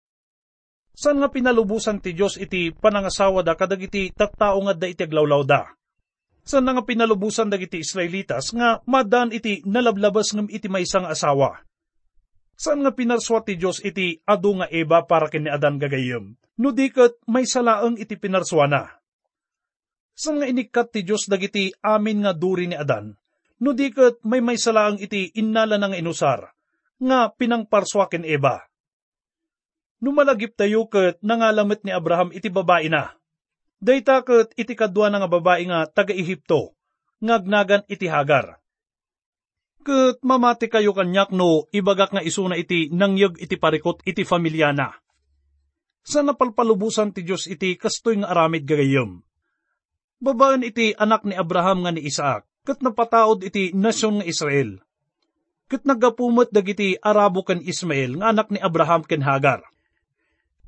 San 0.93 1.17
nga 1.17 1.29
pinalubusan 1.29 1.97
ti 1.99 2.13
Diyos 2.13 2.37
iti 2.37 2.69
panangasawa 2.69 3.41
da 3.41 3.57
kadag 3.57 3.81
iti 3.81 4.13
tattao 4.13 4.61
nga 4.61 4.73
da 4.77 4.85
iti 4.85 5.01
aglawlaw 5.01 5.41
da. 5.41 5.65
San 6.45 6.69
nga 6.69 6.83
pinalubusan 6.85 7.49
dagiti 7.49 7.81
Israelitas 7.81 8.53
nga 8.53 8.79
madan 8.85 9.33
iti 9.33 9.65
nalablabas 9.65 10.37
ngam 10.37 10.47
iti 10.53 10.69
may 10.69 10.85
isang 10.85 11.09
asawa. 11.09 11.65
San 12.53 12.85
nga 12.85 12.93
pinarswa 12.93 13.41
ti 13.41 13.57
Diyos 13.57 13.81
iti 13.81 14.21
adu 14.21 14.61
nga 14.61 14.69
eba 14.69 15.01
para 15.09 15.31
kini 15.31 15.49
Adan 15.49 15.81
gagayem, 15.81 16.37
no 16.61 16.69
dikat 16.69 17.17
may 17.25 17.49
salaang 17.49 17.97
iti 17.97 18.13
pinarswa 18.13 18.69
na. 18.69 18.83
San 20.13 20.37
nga 20.37 20.45
inikat 20.45 20.93
ti 20.93 21.01
Diyos 21.01 21.25
dagiti 21.25 21.73
amin 21.81 22.21
nga 22.21 22.37
duri 22.37 22.69
ni 22.69 22.77
Adan, 22.77 23.17
no 23.63 23.71
di 23.73 23.89
kat 23.89 24.21
may 24.27 24.43
may 24.43 24.59
salaang 24.59 24.99
iti 25.01 25.33
innala 25.39 25.79
nga 25.79 25.97
inusar, 25.97 26.53
nga 27.01 27.31
pinangparswaken 27.33 28.27
eba. 28.27 28.61
Numalagip 30.03 30.59
tayo 30.59 30.91
kat 30.91 31.23
nangalamit 31.23 31.87
ni 31.87 31.95
Abraham 31.95 32.35
iti 32.35 32.51
babae 32.51 32.91
na. 32.91 33.15
Dayta 33.79 34.19
kat 34.19 34.51
iti 34.59 34.75
kadwa 34.75 35.07
nga 35.07 35.31
babae 35.31 35.63
nga 35.63 35.87
taga-Ehipto, 35.87 36.75
ngagnagan 37.23 37.87
iti 37.87 38.11
Hagar. 38.11 38.59
Kat 39.87 40.19
mamati 40.19 40.67
kayo 40.67 40.91
kanyak 40.91 41.31
no 41.31 41.71
ibagak 41.71 42.11
nga 42.11 42.23
isuna 42.23 42.59
iti 42.59 42.91
nangyag 42.91 43.39
iti 43.39 43.55
parikot 43.55 44.03
iti 44.03 44.27
familyana. 44.27 44.91
Sa 46.03 46.19
napalpalubusan 46.19 47.15
ti 47.15 47.23
Diyos 47.23 47.47
iti 47.47 47.79
kastoy 47.79 48.19
nga 48.19 48.35
aramid 48.35 48.67
gagayom 48.67 49.23
Babaan 50.23 50.63
iti 50.63 50.95
anak 50.95 51.27
ni 51.27 51.35
Abraham 51.35 51.83
nga 51.83 51.91
ni 51.91 52.07
Isaac, 52.07 52.47
kat 52.63 52.79
napataod 52.79 53.43
iti 53.43 53.75
nasyon 53.75 54.23
nga 54.23 54.27
Israel. 54.27 54.79
Kat 55.67 55.83
nagapumot 55.83 56.47
dagiti 56.47 56.95
Arabo 56.95 57.43
ken 57.43 57.59
Ismael 57.59 58.19
nga 58.19 58.31
anak 58.31 58.47
ni 58.47 58.59
Abraham 58.63 59.03
ken 59.03 59.19
Hagar. 59.19 59.72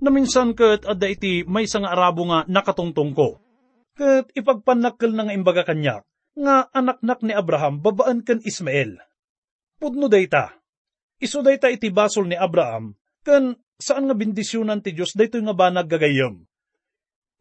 Naminsan 0.04 0.52
kat 0.52 0.84
adda 0.84 1.08
iti 1.08 1.48
may 1.48 1.64
nga 1.68 1.92
Arabo 1.92 2.28
nga 2.28 2.44
nakatungtong 2.52 3.12
ko. 3.16 3.40
Kat 3.96 4.28
ipagpanakkel 4.36 5.16
na 5.16 5.28
nga 5.30 5.36
imbaga 5.36 5.64
kanyak, 5.64 6.04
nga 6.36 6.68
anak-nak 6.76 7.24
ni 7.24 7.32
Abraham 7.32 7.80
babaan 7.80 8.20
ken 8.28 8.44
Ismael. 8.44 9.00
Pudno 9.80 10.12
dayta. 10.12 10.52
Iso 11.16 11.40
dayta 11.40 11.72
iti 11.72 11.88
basol 11.88 12.28
ni 12.28 12.36
Abraham, 12.36 12.92
ken 13.24 13.56
saan 13.80 14.12
nga 14.12 14.16
bendisyonan 14.16 14.84
ti 14.84 14.92
Dios 14.92 15.16
daytoy 15.16 15.44
nga 15.48 15.56
banag 15.56 15.88
gagayom 15.88 16.44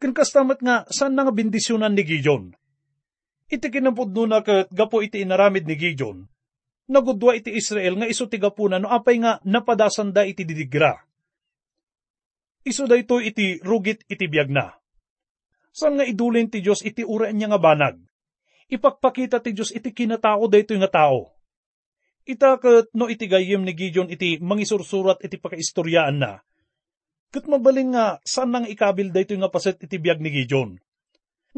Ken 0.04 0.12
kastamat 0.12 0.58
nga, 0.62 0.84
saan 0.90 1.14
nga 1.14 1.30
bindisyonan 1.30 1.94
ni 1.94 2.02
Gideon? 2.02 2.52
Iti 3.46 3.66
kinampudno 3.70 4.26
na 4.26 4.42
kat 4.42 4.68
gapo 4.68 5.00
iti 5.04 5.22
inaramid 5.22 5.68
ni 5.68 5.76
Gideon. 5.78 6.26
Nagudwa 6.90 7.32
iti 7.32 7.54
Israel 7.54 7.96
nga 7.96 8.08
iso 8.10 8.28
ti 8.28 8.36
gapuna 8.36 8.76
no 8.76 8.92
apay 8.92 9.16
nga 9.22 9.40
napadasan 9.48 10.12
da 10.12 10.28
iti 10.28 10.44
didigra. 10.44 11.00
Iso 12.64 12.88
da 12.88 12.96
ito 12.96 13.20
iti 13.20 13.60
rugit 13.60 14.08
iti 14.08 14.24
biyag 14.24 14.48
na. 14.48 14.72
Saan 15.68 16.00
nga 16.00 16.08
idulin 16.08 16.48
ti 16.48 16.64
Diyos 16.64 16.80
iti 16.80 17.04
uraan 17.04 17.36
niya 17.36 17.52
nga 17.52 17.60
banag? 17.60 17.96
Ipakpakita 18.72 19.44
ti 19.44 19.52
Diyos 19.52 19.70
iti 19.76 19.92
kinatao 19.92 20.48
da 20.48 20.56
ito 20.56 20.72
nga 20.80 20.88
tao. 20.88 21.36
Itakat 22.24 22.88
no 22.96 23.12
iti 23.12 23.28
gayem 23.28 23.60
ni 23.68 23.76
Gideon 23.76 24.08
iti 24.08 24.40
mangisursurat 24.40 25.20
iti 25.20 25.36
pakaistoryaan 25.36 26.16
na 26.16 26.40
Kat 27.34 27.50
mabaling 27.50 27.90
nga, 27.98 28.22
saan 28.22 28.54
nang 28.54 28.62
ikabil 28.62 29.10
da 29.10 29.18
ito 29.18 29.34
nga 29.34 29.50
paset 29.50 29.74
iti 29.82 29.98
biyag 29.98 30.22
ni 30.22 30.30
Gideon? 30.30 30.78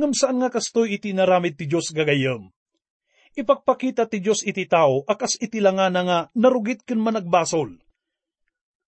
Ngam 0.00 0.12
saan 0.16 0.40
nga 0.40 0.48
kastoy 0.48 0.96
iti 0.96 1.12
naramid 1.12 1.60
ti 1.60 1.68
Diyos 1.68 1.92
gagayam? 1.92 2.48
Ipakpakita 3.36 4.08
ti 4.08 4.24
Diyos 4.24 4.40
iti 4.40 4.64
tao, 4.64 5.04
akas 5.04 5.36
iti 5.36 5.60
langa 5.60 5.92
na 5.92 6.00
nga 6.00 6.18
narugit 6.32 6.80
ken 6.80 6.96
managbasol. 6.96 7.76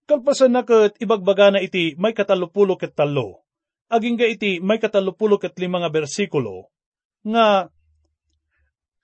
Kalpasan 0.09 0.57
na 0.57 0.65
kat 0.65 0.97
ibagbaga 1.05 1.53
na 1.53 1.61
iti 1.61 1.93
may 2.01 2.17
katalupulo 2.17 2.81
ket 2.81 2.97
talo. 2.97 3.45
Aging 3.93 4.17
ga 4.17 4.25
iti 4.25 4.57
may 4.65 4.81
katalupulo 4.81 5.37
ket 5.37 5.53
lima 5.61 5.85
nga 5.85 5.93
bersikulo, 5.93 6.73
nga 7.25 7.69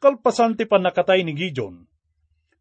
kalpasan 0.00 0.56
ti 0.56 0.64
panakatay 0.64 1.20
ni 1.24 1.36
Gideon. 1.36 1.84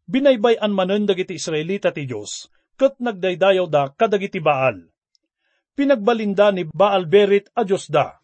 Binaybayan 0.04 0.72
manen 0.76 1.08
dagiti 1.08 1.40
Israelita 1.40 1.88
ti 1.88 2.04
Diyos, 2.04 2.52
kat 2.76 3.00
nagdaydayaw 3.00 3.64
da 3.64 3.88
kadagiti 3.88 4.44
Baal 4.44 4.94
pinagbalinda 5.74 6.54
ni 6.54 6.64
Baal 6.70 7.04
Berit 7.04 7.50
a 7.52 7.66
Diyos 7.66 7.90
da. 7.90 8.18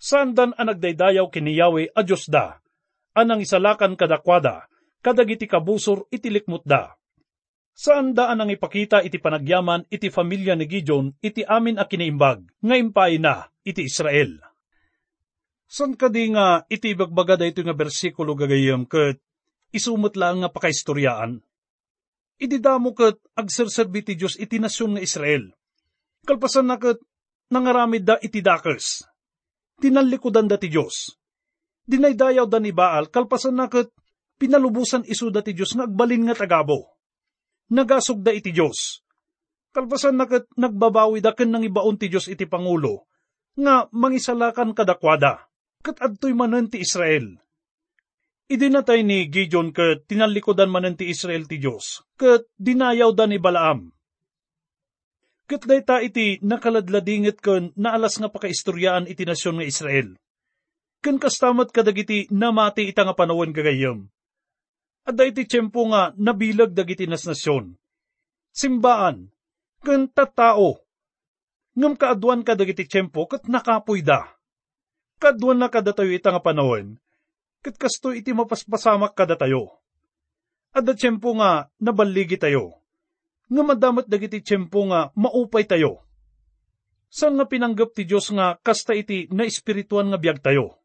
Sandan 0.00 0.56
ang 0.56 0.72
nagdaydayaw 0.72 1.28
kiniyawe 1.28 1.92
a 1.92 2.00
Diyos 2.04 2.28
da, 2.28 2.60
anang 3.16 3.44
isalakan 3.44 3.96
kadakwada, 3.96 4.68
kadagiti 5.04 5.44
kabusor 5.44 6.08
itilikmut 6.08 6.64
da. 6.64 6.96
Saan 7.76 8.12
da 8.12 8.28
anang 8.28 8.52
ipakita 8.52 9.00
iti 9.00 9.16
panagyaman 9.16 9.88
iti 9.88 10.12
pamilya 10.12 10.58
ni 10.58 10.68
Gideon 10.68 11.16
iti 11.24 11.46
amin 11.46 11.80
a 11.80 11.88
kinaimbag, 11.88 12.44
nga 12.60 12.74
impay 12.76 13.16
na 13.22 13.48
iti 13.64 13.88
Israel. 13.88 14.36
San 15.70 15.94
kadi 15.94 16.34
nga 16.34 16.66
iti 16.66 16.92
bagbaga 16.98 17.38
da 17.40 17.46
ito 17.46 17.62
nga 17.62 17.76
bersikulo 17.76 18.34
gagayam 18.34 18.84
kat 18.84 19.22
isumot 19.70 20.18
lang 20.18 20.42
nga 20.42 20.50
pakaistoryaan. 20.50 21.38
Ididamo 22.40 22.90
kat 22.96 23.22
agserserbi 23.38 24.02
ti 24.02 24.12
Diyos 24.18 24.34
iti 24.40 24.58
nasyon 24.58 24.98
nga 24.98 25.04
Israel 25.04 25.54
Kalpasan 26.26 26.68
na 26.68 26.76
kat 26.76 27.00
nangaramid 27.48 28.04
da 28.04 28.20
iti 28.20 28.44
dakers. 28.44 29.04
Tinalikudan 29.80 30.48
da 30.48 30.60
ti 30.60 30.68
Diyos. 30.68 31.16
Dinaydayaw 31.88 32.46
da 32.46 32.60
ni 32.60 32.70
Baal, 32.70 33.08
kalpasan 33.08 33.56
na 33.56 33.66
kat 33.66 33.88
pinalubusan 34.36 35.08
isuda 35.08 35.40
ti 35.40 35.56
Diyos 35.56 35.72
nga 35.72 35.88
agbalin 35.88 36.28
nga 36.28 36.36
tagabo. 36.36 36.99
Nagasugda 37.70 38.34
iti 38.34 38.50
Diyos. 38.50 39.06
Kalpasan 39.70 40.18
na 40.18 40.26
kat 40.26 40.50
nagbabawi 40.58 41.22
da 41.22 41.30
ken 41.30 41.54
nang 41.54 41.62
ibaon 41.62 41.94
ti 41.94 42.10
Diyos 42.10 42.26
iti 42.26 42.42
Pangulo, 42.50 43.06
nga 43.54 43.86
mangisalakan 43.94 44.74
kadakwada, 44.74 45.46
kat 45.78 46.02
adtoy 46.02 46.34
manen 46.34 46.66
ti 46.66 46.82
Israel. 46.82 47.38
Idinatay 48.50 49.06
ni 49.06 49.30
Gideon 49.30 49.70
kat 49.70 50.10
tinalikodan 50.10 50.66
manen 50.66 50.98
ti 50.98 51.06
Israel 51.06 51.46
ti 51.46 51.62
Diyos, 51.62 52.02
kat 52.18 52.50
dinayaw 52.58 53.14
da 53.14 53.30
ni 53.30 53.38
Balaam. 53.38 53.94
Kat 55.46 55.62
dayta 55.62 56.02
iti 56.02 56.42
nakaladladingit 56.42 57.38
ken 57.38 57.70
naalas 57.78 58.18
nga 58.18 58.30
pakaistoryaan 58.30 59.06
iti 59.06 59.22
nasyon 59.22 59.62
nga 59.62 59.66
Israel. 59.66 60.18
Ken 60.98 61.22
kastamat 61.22 61.70
kadagiti 61.70 62.26
namati 62.34 62.90
ita 62.90 63.06
nga 63.06 63.14
panawon 63.14 63.54
gagayem. 63.54 64.10
Adda 65.10 65.26
iti 65.26 65.42
tiyempo 65.42 65.90
nga 65.90 66.14
nabilag 66.14 66.70
dagiti 66.70 67.10
nas 67.10 67.26
nasyon. 67.26 67.74
Simbaan, 68.54 69.34
ken 69.82 70.06
tattao. 70.06 70.86
Ngam 71.74 71.98
kaadwan 71.98 72.46
ka 72.46 72.54
dagiti 72.54 72.86
tiyempo 72.86 73.26
kat 73.26 73.50
nakapoy 73.50 74.06
da. 74.06 74.30
Kaadwan 75.18 75.58
na 75.58 75.66
kada 75.66 75.90
tayo 75.90 76.14
ita 76.14 76.30
nga 76.30 76.38
panawon, 76.38 76.94
kat 77.58 77.74
kasto 77.74 78.14
iti 78.14 78.30
mapaspasamak 78.30 79.18
kada 79.18 79.34
tayo. 79.34 79.82
Adda 80.70 80.94
tiyempo 80.94 81.34
nga 81.34 81.66
nabaligi 81.82 82.38
tayo. 82.38 82.78
Nga 83.50 83.62
madamat 83.66 84.06
dagiti 84.06 84.46
tiyempo 84.46 84.94
nga 84.94 85.10
maupay 85.18 85.66
tayo. 85.66 86.06
San 87.10 87.34
nga 87.34 87.50
pinanggap 87.50 87.98
ti 87.98 88.06
Diyos 88.06 88.30
nga 88.30 88.62
kasta 88.62 88.94
iti 88.94 89.26
na 89.34 89.42
espirituan 89.42 90.14
nga 90.14 90.22
biyag 90.22 90.38
tayo 90.38 90.79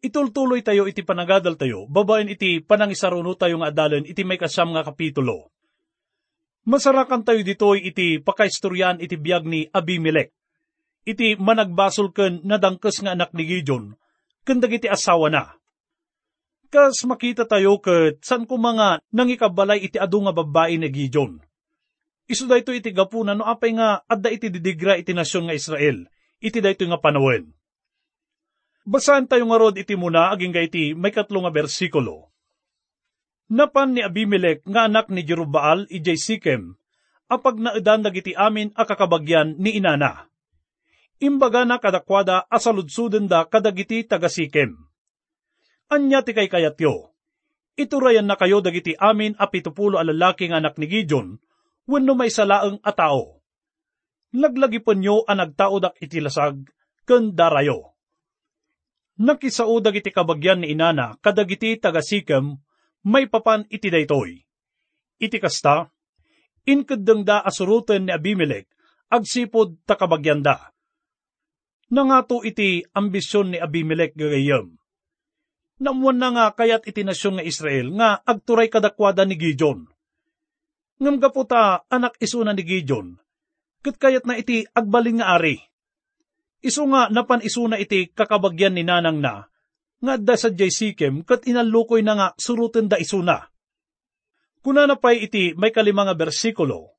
itultuloy 0.00 0.64
tayo 0.64 0.88
iti 0.88 1.04
panagadal 1.04 1.60
tayo, 1.60 1.84
babaen 1.88 2.32
iti 2.32 2.64
panangisaruno 2.64 3.36
tayo 3.36 3.60
nga 3.60 3.68
adalan 3.72 4.08
iti 4.08 4.24
may 4.24 4.40
kasam 4.40 4.72
nga 4.72 4.84
kapitulo. 4.84 5.52
Masarakan 6.64 7.24
tayo 7.24 7.40
ditoy 7.40 7.84
iti 7.88 8.20
pakaistoryan 8.20 9.00
iti 9.00 9.16
biyag 9.16 9.44
ni 9.48 9.68
Abimelech. 9.72 10.32
Iti 11.08 11.36
managbasol 11.40 12.12
ken 12.12 12.44
nadangkes 12.44 13.00
nga 13.00 13.16
anak 13.16 13.32
ni 13.32 13.48
Gideon, 13.48 13.96
ken 14.44 14.60
dagiti 14.60 14.84
asawa 14.84 15.32
na. 15.32 15.56
Kas 16.68 17.02
makita 17.08 17.48
tayo 17.48 17.80
ket 17.80 18.20
san 18.20 18.44
ko 18.44 18.60
mga 18.60 19.00
nangikabalay 19.10 19.80
iti 19.80 19.96
adu 19.96 20.20
nga 20.24 20.36
babae 20.36 20.76
ni 20.76 20.88
Gideon. 20.92 21.40
Isu 22.30 22.46
dayto 22.46 22.70
iti 22.70 22.94
gapuna 22.94 23.34
no 23.34 23.42
apay 23.42 23.74
nga 23.74 24.06
adda 24.06 24.30
iti 24.30 24.52
didigra 24.52 24.94
iti 24.94 25.10
nasyon 25.10 25.50
nga 25.50 25.56
Israel, 25.56 26.06
iti 26.38 26.62
dayto 26.62 26.86
nga 26.86 27.02
panawin. 27.02 27.50
Basahan 28.90 29.30
tayo 29.30 29.46
nga 29.46 29.58
rod 29.62 29.78
iti 29.78 29.94
muna 29.94 30.34
aging 30.34 30.50
iti 30.50 30.98
may 30.98 31.14
katlo 31.14 31.46
nga 31.46 31.54
bersikulo. 31.54 32.26
Napan 33.46 33.94
ni 33.94 34.02
Abimelech 34.02 34.66
nga 34.66 34.90
anak 34.90 35.14
ni 35.14 35.22
Jerubbaal 35.22 35.86
ijay 35.86 36.18
Sikem, 36.18 36.74
apag 37.30 37.62
naedan 37.62 38.02
dagiti 38.02 38.34
amin 38.34 38.74
a 38.74 38.82
kakabagyan 38.82 39.54
ni 39.62 39.78
inana. 39.78 40.26
Imbaga 41.22 41.62
na 41.62 41.78
kadakwada 41.78 42.50
asaludsuden 42.50 43.30
da 43.30 43.46
kadagiti 43.46 44.02
taga 44.10 44.26
Sikem. 44.26 44.74
Anya 45.86 46.26
ti 46.26 46.34
kay 46.34 46.50
kayatyo, 46.50 47.14
iturayan 47.78 48.26
na 48.26 48.34
kayo 48.34 48.58
dagiti 48.58 48.98
amin 48.98 49.38
a 49.38 49.46
pitupulo 49.46 50.02
a 50.02 50.06
lalaki 50.06 50.50
nga 50.50 50.58
anak 50.58 50.74
ni 50.82 50.90
Gideon, 50.90 51.38
wenno 51.86 52.18
may 52.18 52.30
salaeng 52.30 52.82
a 52.82 52.90
tao. 52.90 53.38
Laglagipon 54.34 54.98
nyo 54.98 55.22
a 55.30 55.38
nagtaodak 55.38 55.94
iti 56.02 56.18
lasag, 56.18 56.66
ken 57.06 57.38
darayo. 57.38 57.89
Nakisaudag 59.20 60.00
iti 60.00 60.08
kabagyan 60.08 60.64
ni 60.64 60.72
inana 60.72 61.20
kadagiti 61.20 61.76
taga 61.76 62.00
Sikem 62.00 62.56
may 63.04 63.28
papan 63.28 63.68
iti 63.68 63.92
daytoy. 63.92 64.40
Iti 65.20 65.36
kasta, 65.36 65.92
inkadang 66.64 67.28
da 67.28 67.44
asuruten 67.44 68.08
ni 68.08 68.16
Abimelech, 68.16 68.64
agsipod 69.12 69.84
takabagyanda. 69.84 70.72
Nangato 71.92 72.40
iti 72.40 72.80
ambisyon 72.96 73.52
ni 73.52 73.58
Abimelech 73.60 74.16
gagayam. 74.16 74.80
Namuan 75.84 76.16
na 76.16 76.28
nga 76.32 76.46
kayat 76.56 76.88
iti 76.88 77.04
nasyon 77.04 77.40
nga 77.40 77.44
Israel 77.44 77.92
nga 78.00 78.24
agturay 78.24 78.72
kadakwada 78.72 79.28
ni 79.28 79.36
Gideon. 79.36 79.84
Ngam 81.00 81.16
gaputa 81.20 81.84
anak 81.92 82.16
isuna 82.20 82.56
ni 82.56 82.64
Gideon, 82.64 83.20
kat 83.84 84.00
kayat 84.00 84.24
na 84.24 84.40
iti 84.40 84.64
agbaling 84.72 85.20
nga 85.20 85.36
ari. 85.36 85.60
Isu 86.60 86.84
nga 86.92 87.08
napan 87.08 87.40
isuna 87.40 87.80
iti 87.80 88.12
kakabagyan 88.12 88.76
ni 88.76 88.84
nanang 88.84 89.20
na, 89.20 89.48
nga 90.00 90.14
da 90.20 90.36
sa 90.36 90.52
jay 90.52 90.68
sikem 90.68 91.24
kat 91.24 91.48
inalukoy 91.48 92.04
na 92.04 92.12
nga 92.16 92.28
suruten 92.36 92.88
da 92.88 93.00
isuna. 93.00 93.48
Kuna 94.60 94.84
napay 94.84 95.24
iti 95.24 95.56
may 95.56 95.72
kalima 95.72 96.04
nga 96.04 96.12
bersikulo, 96.12 96.92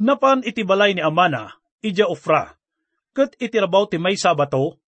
napan 0.00 0.40
iti 0.44 0.64
balay 0.64 0.96
ni 0.96 1.04
Amana, 1.04 1.60
ija 1.84 2.08
ofra, 2.08 2.56
kat 3.12 3.36
iti 3.36 3.56
rabaw 3.60 3.84
ti 3.84 4.00
may 4.00 4.16
sabato, 4.16 4.80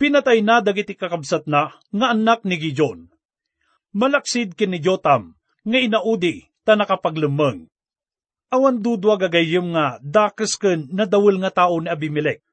pinatay 0.00 0.40
na 0.40 0.64
dagiti 0.64 0.96
kakabsat 0.96 1.44
na 1.44 1.76
nga 1.92 2.06
anak 2.12 2.48
ni 2.48 2.56
Gideon. 2.56 3.12
Malaksid 3.92 4.56
kin 4.56 4.72
ni 4.72 4.80
Jotam, 4.80 5.36
nga 5.68 5.78
inaudi, 5.78 6.48
ta 6.64 6.72
nakapaglumeng. 6.72 7.68
Awan 8.52 8.80
dudwa 8.80 9.20
gagayim 9.20 9.76
nga 9.76 10.00
dakes 10.00 10.56
ken 10.56 10.88
nadawil 10.92 11.40
nga 11.40 11.52
tao 11.52 11.76
ni 11.80 11.88
Abimelech. 11.88 12.44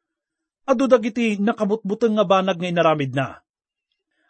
Adu 0.67 0.89
dagiti 0.89 1.39
nakabutbuteng 1.39 2.17
nga 2.19 2.25
banag 2.27 2.57
nga 2.59 2.71
inaramid 2.71 3.11
na 3.15 3.39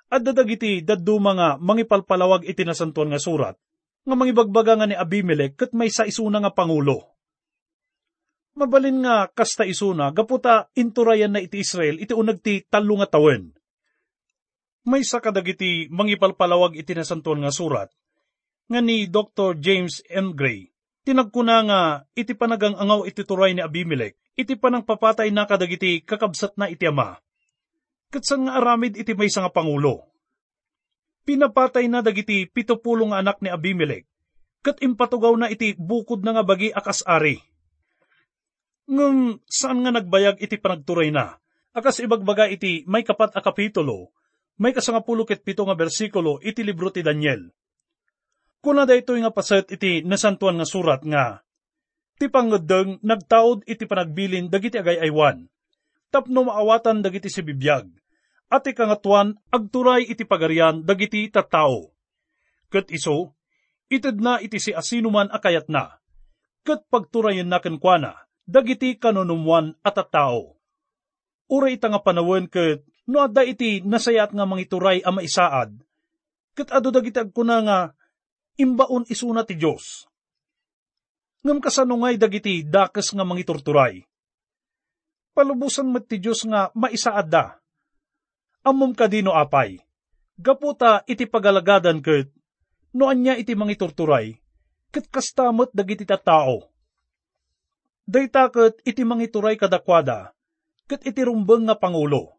at 0.10 0.26
dadagiti 0.26 0.82
daddu 0.82 1.22
mga 1.22 1.62
mangipalpalawag 1.62 2.42
iti 2.50 2.66
nasantuan 2.66 3.14
nga 3.14 3.22
surat, 3.22 3.56
nga 4.04 4.16
mangibagbaga 4.18 4.74
nga 4.82 4.90
ni 4.90 4.98
Abimelech 4.98 5.54
kat 5.54 5.72
may 5.72 5.94
sa 5.94 6.04
isuna 6.10 6.42
nga 6.42 6.50
pangulo. 6.50 7.14
Mabalin 8.58 9.06
nga 9.06 9.30
kasta 9.30 9.64
isuna, 9.70 10.10
gaputa 10.10 10.68
inturayan 10.74 11.38
na 11.38 11.40
iti 11.40 11.62
Israel 11.62 12.02
iti 12.02 12.12
unag 12.12 12.42
ti 12.42 12.66
talo 12.66 12.98
nga 13.00 13.08
tawen. 13.08 13.54
May 14.90 15.06
sa 15.06 15.22
kadagiti 15.22 15.86
mangipalpalawag 15.94 16.74
iti 16.74 16.98
nasantuan 16.98 17.46
nga 17.46 17.54
surat, 17.54 17.94
nga 18.66 18.82
ni 18.82 19.06
Dr. 19.06 19.62
James 19.62 20.02
M. 20.10 20.34
Gray, 20.34 20.74
tinagkuna 21.10 21.58
nga 21.66 21.82
iti 22.14 22.38
panagang 22.38 22.78
angaw 22.78 23.02
iti 23.10 23.26
turay 23.26 23.58
ni 23.58 23.66
Abimelech, 23.66 24.14
iti 24.38 24.54
panang 24.54 24.86
papatay 24.86 25.34
na 25.34 25.50
kadagiti 25.50 26.06
kakabsat 26.06 26.54
na 26.54 26.70
iti 26.70 26.86
ama 26.86 27.18
katsan 28.10 28.50
nga 28.50 28.58
aramid 28.58 28.98
iti 28.98 29.14
may 29.14 29.30
nga 29.30 29.54
pangulo. 29.54 30.10
Pinapatay 31.26 31.86
na 31.86 32.02
dagiti 32.02 32.50
pitupulong 32.50 33.14
anak 33.14 33.38
ni 33.46 33.54
Abimelech, 33.54 34.10
kat 34.66 34.82
impatugaw 34.82 35.38
na 35.38 35.48
iti 35.50 35.78
bukod 35.78 36.26
na 36.26 36.34
nga 36.34 36.44
bagi 36.44 36.74
akas 36.74 37.06
ari. 37.06 37.38
Ngem 38.90 39.38
saan 39.46 39.86
nga 39.86 39.94
nagbayag 39.94 40.42
iti 40.42 40.58
panagturay 40.58 41.14
na, 41.14 41.38
akas 41.78 42.02
ibagbaga 42.02 42.50
iti 42.50 42.82
may 42.90 43.06
kapat 43.06 43.38
a 43.38 43.42
kapitulo, 43.46 44.10
may 44.58 44.74
kasangapulo 44.74 45.24
ket 45.30 45.46
pito 45.46 45.62
nga 45.64 45.78
bersikulo 45.78 46.42
iti 46.42 46.66
libro 46.66 46.90
ti 46.90 47.06
Daniel. 47.06 47.54
Kuna 48.60 48.84
da 48.84 48.92
ito 48.92 49.16
nga 49.16 49.32
paset 49.32 49.72
iti 49.72 50.04
nasantuan 50.04 50.60
nga 50.60 50.68
surat 50.68 51.00
nga, 51.08 51.40
ti 52.20 52.28
pangadeng 52.28 53.00
nagtaod 53.00 53.64
iti 53.64 53.88
panagbilin 53.88 54.52
dagiti 54.52 54.76
agay 54.76 55.00
aywan, 55.00 55.48
tapno 56.12 56.44
maawatan 56.44 57.00
dagiti 57.00 57.32
si 57.32 57.40
bibiyag, 57.40 57.88
at 58.52 58.68
ikangatuan 58.68 59.40
agturay 59.48 60.04
iti 60.04 60.28
pagarian 60.28 60.84
dagiti 60.84 61.32
tattao. 61.32 61.96
Kat 62.68 62.92
iso, 62.92 63.32
itid 63.88 64.20
na 64.20 64.44
iti 64.44 64.60
si 64.60 64.76
asinuman 64.76 65.32
akayat 65.32 65.72
na, 65.72 65.96
kat 66.68 66.84
pagturayan 66.92 67.48
na 67.48 67.64
kenkwana, 67.64 68.28
dagiti 68.44 69.00
kanunumuan 69.00 69.80
at 69.88 69.96
tattao. 69.96 70.60
Uray 71.48 71.80
ita 71.80 71.88
nga 71.88 72.04
panawin 72.04 72.52
kat 72.52 72.84
no 73.08 73.24
adda 73.24 73.48
iti 73.48 73.80
nasayat 73.88 74.36
nga 74.36 74.44
mangituray 74.44 75.00
a 75.00 75.16
maisaad, 75.16 75.80
kat 76.60 76.70
ado 76.76 76.92
dagiti 76.92 77.24
agkuna 77.24 77.64
nga 77.64 77.80
imbaon 78.60 79.08
isuna 79.08 79.48
ti 79.48 79.56
Diyos. 79.56 80.04
Ngam 81.40 81.64
kasanungay 81.64 82.20
dagiti 82.20 82.68
dakes 82.68 83.16
nga 83.16 83.24
mangiturturay. 83.24 84.04
Palubusan 85.32 85.88
met 85.88 86.04
ti 86.12 86.20
Diyos 86.20 86.44
nga 86.44 86.68
maisaad 86.76 87.28
da, 87.32 87.56
amom 88.68 88.92
kadino 88.92 89.32
apay. 89.32 89.80
Gaputa 90.40 91.04
iti 91.08 91.24
pagalagadan 91.28 92.04
ket, 92.04 92.32
no 92.96 93.08
anya 93.08 93.40
iti 93.40 93.56
mangiturturay, 93.56 94.36
ket 94.92 95.08
kastamot 95.08 95.72
dagiti 95.72 96.04
tao. 96.04 96.68
Dayta 98.04 98.52
ket 98.52 98.84
iti 98.84 99.04
mangituray 99.04 99.56
kadakwada, 99.56 100.36
ket 100.88 101.04
iti 101.08 101.22
rumbeng 101.24 101.68
nga 101.68 101.76
pangulo. 101.76 102.36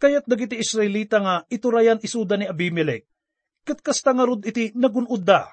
Kayat 0.00 0.28
dagiti 0.28 0.60
Israelita 0.60 1.18
nga 1.20 1.34
iturayan 1.48 1.98
isuda 2.04 2.36
ni 2.36 2.46
Abimelech, 2.46 3.08
ket 3.64 3.80
kasta 3.80 4.12
nga 4.12 4.28
rod 4.28 4.44
iti 4.44 4.70
nagunud 4.76 5.24
da. 5.24 5.48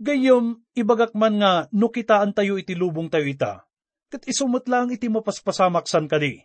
Gayom, 0.00 0.58
ibagak 0.74 1.14
man 1.14 1.38
nga 1.38 1.52
no 1.70 1.92
kitaan 1.92 2.34
tayo 2.34 2.58
iti 2.58 2.74
lubong 2.74 3.06
tayo 3.06 3.24
ita, 3.30 3.62
ket 4.10 4.26
isumot 4.26 4.66
lang 4.66 4.90
iti 4.90 5.06
mapaspasamaksan 5.06 6.10
kadi 6.10 6.42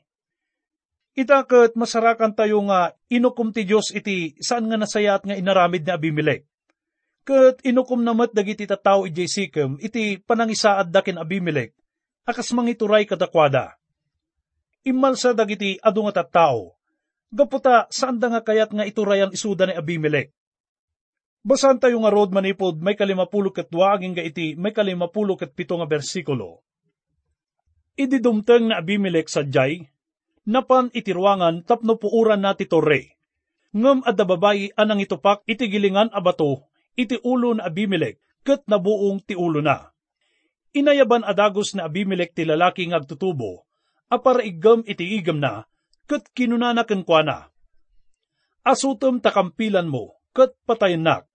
Ita 1.20 1.44
ket 1.44 1.76
masarakan 1.76 2.32
tayo 2.32 2.64
nga 2.70 2.96
inukom 3.12 3.52
ti 3.52 3.68
Dios 3.68 3.92
iti 3.92 4.40
saan 4.40 4.72
nga 4.72 4.80
nasayat 4.80 5.28
nga 5.28 5.36
inaramid 5.36 5.84
ni 5.84 5.92
Abimelech. 5.92 6.48
Ket 7.28 7.60
inukom 7.66 8.06
namat 8.06 8.32
dagiti 8.32 8.64
tattao 8.64 9.04
iti 9.04 9.28
Sikem 9.28 9.76
iti 9.84 10.22
panangisaad 10.22 10.88
dakin 10.94 11.20
Abimelech 11.20 11.76
akas 12.24 12.56
mangituray 12.56 13.04
kadakwada. 13.04 13.76
Imalsa 14.88 15.36
dagiti 15.36 15.76
adu 15.82 16.08
nga 16.08 16.24
tattao. 16.24 16.80
Gaputa 17.36 17.92
saan 17.92 18.16
da 18.16 18.32
nga 18.32 18.42
kayat 18.46 18.72
nga 18.72 18.88
iturayan 18.88 19.36
isuda 19.36 19.68
ni 19.68 19.76
Abimelech. 19.76 20.32
Basan 21.40 21.80
tayo 21.80 22.04
nga 22.04 22.12
road 22.12 22.36
manipod 22.36 22.84
may 22.84 23.00
kalimapulo 23.00 23.56
ket 23.56 23.72
dua 23.72 23.96
aging 23.96 24.12
ga 24.12 24.24
iti 24.28 24.60
may 24.60 24.76
kalimapulo 24.76 25.40
ket 25.40 25.56
pito 25.56 25.80
nga 25.80 25.88
bersikulo. 25.88 26.60
Ididumteng 27.96 28.72
na 28.72 28.84
Abimelech 28.84 29.32
sa 29.32 29.48
jay, 29.48 29.88
napan 30.44 30.92
itiruangan 30.92 31.64
tapno 31.64 31.96
puuran 31.96 32.44
na 32.44 32.56
ti 32.60 32.68
torre. 32.68 33.16
Ngam 33.72 34.04
adda 34.04 34.26
babayi 34.28 34.74
anang 34.76 35.00
itupak 35.00 35.46
iti 35.48 35.72
gilingan 35.72 36.12
abato, 36.12 36.68
iti 37.00 37.16
ulo 37.24 37.56
na 37.56 37.72
Abimelech, 37.72 38.20
ket 38.44 38.68
nabuong 38.68 39.24
ti 39.24 39.38
ulo 39.38 39.64
na. 39.64 39.96
Inayaban 40.76 41.24
adagos 41.24 41.72
na 41.78 41.88
Abimelech 41.88 42.36
ti 42.36 42.44
lalaki 42.44 42.90
nga 42.90 43.00
agtutubo, 43.00 43.64
apara 44.12 44.44
igam 44.44 44.84
iti 44.84 45.06
igam 45.16 45.40
na, 45.40 45.64
ket 46.10 46.28
kinunana 46.36 46.84
kenkwana. 46.84 47.48
Asutom 48.66 49.22
takampilan 49.24 49.88
mo, 49.88 50.20
ket 50.36 50.58
patayin 50.66 51.06
nak. 51.06 51.29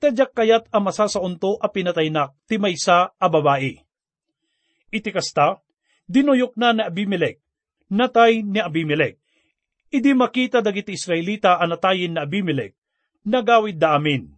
Tadyak 0.00 0.32
kayat 0.32 0.64
a 0.72 0.80
masasaunto 0.80 1.60
a 1.60 1.68
pinatay 1.68 2.08
nak 2.08 2.32
ti 2.48 2.56
maysa 2.56 3.12
a 3.20 3.26
babae. 3.28 3.84
Iti 4.88 5.10
kasta, 5.12 5.60
dinuyok 6.08 6.56
na 6.56 6.72
na 6.72 6.82
Abimelech, 6.88 7.36
natay 7.92 8.40
ni 8.40 8.64
Abimelech. 8.64 9.20
Idi 9.92 10.16
makita 10.16 10.64
dagiti 10.64 10.96
Israelita 10.96 11.60
anatayin 11.60 12.16
na 12.16 12.24
Abimelech, 12.24 12.72
nagawid 13.28 13.76
da 13.76 14.00
amin. 14.00 14.32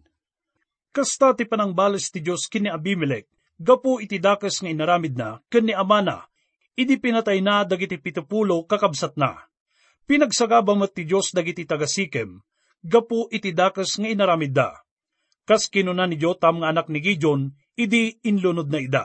Kasta 0.91 1.31
ti 1.31 1.47
panangbalas 1.47 2.11
ti 2.11 2.19
Diyos 2.19 2.51
kini 2.51 2.67
Abimelech, 2.67 3.31
gapu 3.55 4.03
iti 4.03 4.19
dakas 4.19 4.59
nga 4.59 4.67
inaramid 4.67 5.15
na, 5.15 5.39
ken 5.47 5.63
ni 5.63 5.73
Amana, 5.73 6.27
idi 6.75 6.99
pinatay 6.99 7.39
na 7.39 7.63
dagiti 7.63 7.95
pitupulo 8.03 8.67
kakabsat 8.67 9.15
na. 9.15 9.47
Pinagsagabamat 10.11 10.91
ti 10.91 11.07
Diyos 11.07 11.31
dagiti 11.31 11.63
taga-sikem, 11.63 12.35
gapu 12.83 13.31
iti 13.31 13.55
dakas 13.55 13.95
nga 13.95 14.11
inaramid 14.11 14.51
da. 14.51 14.83
Kas 15.43 15.67
kinuna 15.67 16.07
ni 16.07 16.15
Jotam 16.15 16.63
nga 16.63 16.71
anak 16.71 16.87
ni 16.87 17.03
Gideon, 17.03 17.51
idi 17.75 18.15
inlunod 18.23 18.71
na 18.71 18.79
ida. 18.79 19.03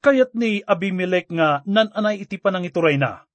Kayat 0.00 0.32
ni 0.32 0.64
Abimelech 0.64 1.28
nga 1.28 1.60
nananay 1.68 2.24
iti 2.24 2.40
panangituray 2.40 2.96
na. 2.96 3.28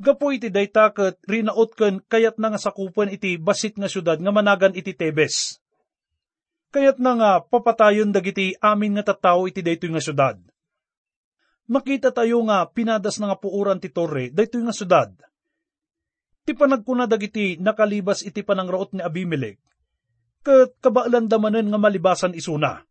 Gapo 0.00 0.32
iti 0.32 0.48
daytaket 0.48 1.20
rinaot 1.24 1.72
ken 1.76 2.00
kayat 2.04 2.40
na 2.40 2.52
nga 2.52 2.60
sakupan 2.60 3.12
iti 3.12 3.36
basit 3.36 3.76
nga 3.76 3.88
syudad 3.88 4.16
nga 4.20 4.32
managan 4.32 4.72
iti 4.72 4.96
Tebes. 4.96 5.60
Kayat 6.72 7.00
na 7.00 7.12
nga 7.16 7.30
papatayon 7.44 8.12
dagiti 8.12 8.56
amin 8.60 8.96
nga 8.96 9.12
tattao 9.12 9.48
iti 9.48 9.60
daytoy 9.64 9.92
nga 9.92 10.04
syudad. 10.04 10.36
Makita 11.68 12.12
tayo 12.12 12.40
nga 12.48 12.68
pinadas 12.68 13.16
na 13.20 13.32
nga 13.32 13.40
puuran 13.40 13.80
ti 13.80 13.92
torre 13.92 14.32
daytoy 14.32 14.64
nga 14.64 14.76
syudad. 14.76 15.12
Ti 16.44 16.52
panagkuna 16.56 17.04
dagiti 17.04 17.56
nakalibas 17.60 18.24
iti 18.24 18.44
panangraot 18.44 18.96
ni 18.96 19.00
Abimelech. 19.04 19.60
Ket 20.46 20.78
kabaalan 20.78 21.26
damanen 21.26 21.66
nga 21.66 21.74
malibasan 21.74 22.30
isuna. 22.30 22.86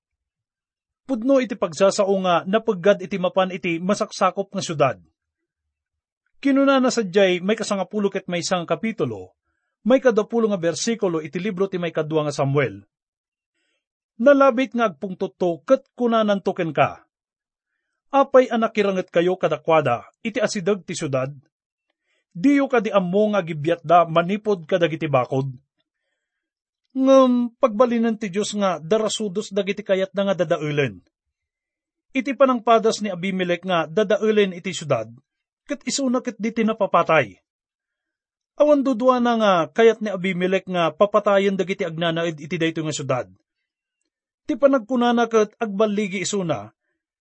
Pudno 1.08 1.40
iti 1.40 1.56
pagsasao 1.56 2.12
nga 2.28 2.44
napaggad 2.44 3.00
iti 3.00 3.16
mapan 3.16 3.56
iti 3.56 3.80
masaksakop 3.80 4.52
nga 4.52 4.60
syudad. 4.60 4.98
Kinuna 6.44 6.84
na 6.84 6.92
sadyay 6.92 7.40
may 7.40 7.56
kasangapulo 7.56 8.12
ket 8.12 8.28
may 8.28 8.44
isang 8.44 8.68
kapitulo, 8.68 9.40
may 9.88 10.04
kadapulo 10.04 10.52
nga 10.52 10.60
bersikulo 10.60 11.24
iti 11.24 11.40
libro 11.40 11.72
ti 11.72 11.80
may 11.80 11.96
kadwa 11.96 12.28
nga 12.28 12.36
Samuel. 12.36 12.84
Nalabit 14.20 14.76
nga 14.76 14.92
agpungtot 14.92 15.40
to 15.40 15.64
ket 15.64 15.88
kunanan 15.96 16.44
token 16.44 16.76
ka. 16.76 17.08
Apay 18.12 18.52
anak 18.52 18.76
kiranget 18.76 19.08
kayo 19.16 19.40
kadakwada 19.40 20.12
iti 20.20 20.44
asidag 20.44 20.84
ti 20.84 20.92
syudad. 20.92 21.32
Diyo 22.36 22.68
ka 22.68 22.84
di 22.84 22.92
ammo 22.92 23.32
nga 23.32 23.40
gibyat 23.40 23.80
da 23.80 24.04
manipod 24.04 24.68
kadagiti 24.68 25.08
bakod. 25.08 25.56
Ngem 26.96 27.52
pagbalinan 27.60 28.16
ti 28.16 28.32
Dios 28.32 28.56
nga 28.56 28.80
darasudos 28.80 29.52
dagiti 29.52 29.84
kayat 29.84 30.16
na 30.16 30.32
nga 30.32 30.48
dadaulen. 30.48 31.04
Iti 32.16 32.32
panangpadas 32.32 33.04
ni 33.04 33.12
Abimelech 33.12 33.68
nga 33.68 33.84
dadaulen 33.84 34.56
iti 34.56 34.72
syudad, 34.72 35.12
ket 35.68 35.84
isuna 35.84 36.24
ket 36.24 36.40
di 36.40 36.56
tinapapatay. 36.56 37.36
Awan 38.56 38.88
dudwa 38.88 39.20
na 39.20 39.36
nga 39.36 39.54
kayat 39.76 40.00
ni 40.00 40.08
Abimelech 40.08 40.64
nga 40.72 40.96
papatayen 40.96 41.60
dagiti 41.60 41.84
agnanaid 41.84 42.40
iti 42.40 42.56
dayto 42.56 42.80
nga 42.80 42.96
syudad. 42.96 43.28
Ti 44.48 44.56
panagkunana 44.56 45.28
ket 45.28 45.52
agbaligi 45.60 46.24
isuna, 46.24 46.72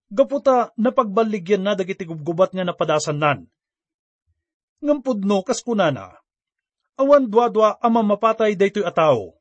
gaputa 0.07 0.71
napagbaligyan 0.79 1.67
na 1.67 1.75
dagiti 1.75 2.07
gubgubat 2.07 2.55
nga 2.55 2.63
napadasan 2.63 3.19
nan. 3.19 3.39
Ngampudno 4.79 5.43
kas 5.43 5.67
kunana, 5.67 6.15
awan 6.95 7.27
dwa-dwa 7.27 7.75
ama 7.83 8.07
mapatay 8.07 8.55
daytoy 8.55 8.87
ataw 8.87 9.35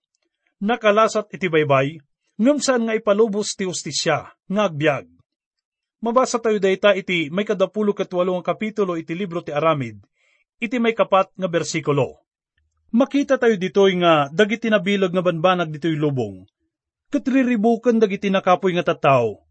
nakalasat 0.63 1.28
iti 1.36 1.52
baybay, 1.52 1.99
ngem 2.39 2.58
saan 2.63 2.88
nga 2.88 2.95
ipalubos 2.95 3.52
ti 3.60 3.67
ustisya, 3.67 4.32
nga 4.47 4.62
agbyag. 4.71 5.12
Mabasa 5.99 6.39
tayo 6.39 6.56
dayta 6.60 6.95
iti 6.95 7.28
may 7.28 7.43
kadapulo 7.43 7.91
katwalong 7.91 8.39
kapitulo 8.39 8.95
iti 8.95 9.12
libro 9.12 9.43
ti 9.43 9.52
Aramid, 9.52 9.99
iti 10.63 10.80
may 10.80 10.95
kapat 10.95 11.36
nga 11.36 11.47
bersikulo. 11.52 12.23
Makita 12.95 13.36
tayo 13.36 13.60
ditoy 13.60 13.99
nga 13.99 14.32
dagiti 14.32 14.71
nabilag 14.71 15.12
nga 15.12 15.23
banbanag 15.23 15.67
ditoy 15.67 15.99
lubong, 15.99 16.47
katriribukan 17.12 17.99
dagiti 17.99 18.32
nakapoy 18.32 18.71
nga 18.80 18.88
tattao. 18.88 19.43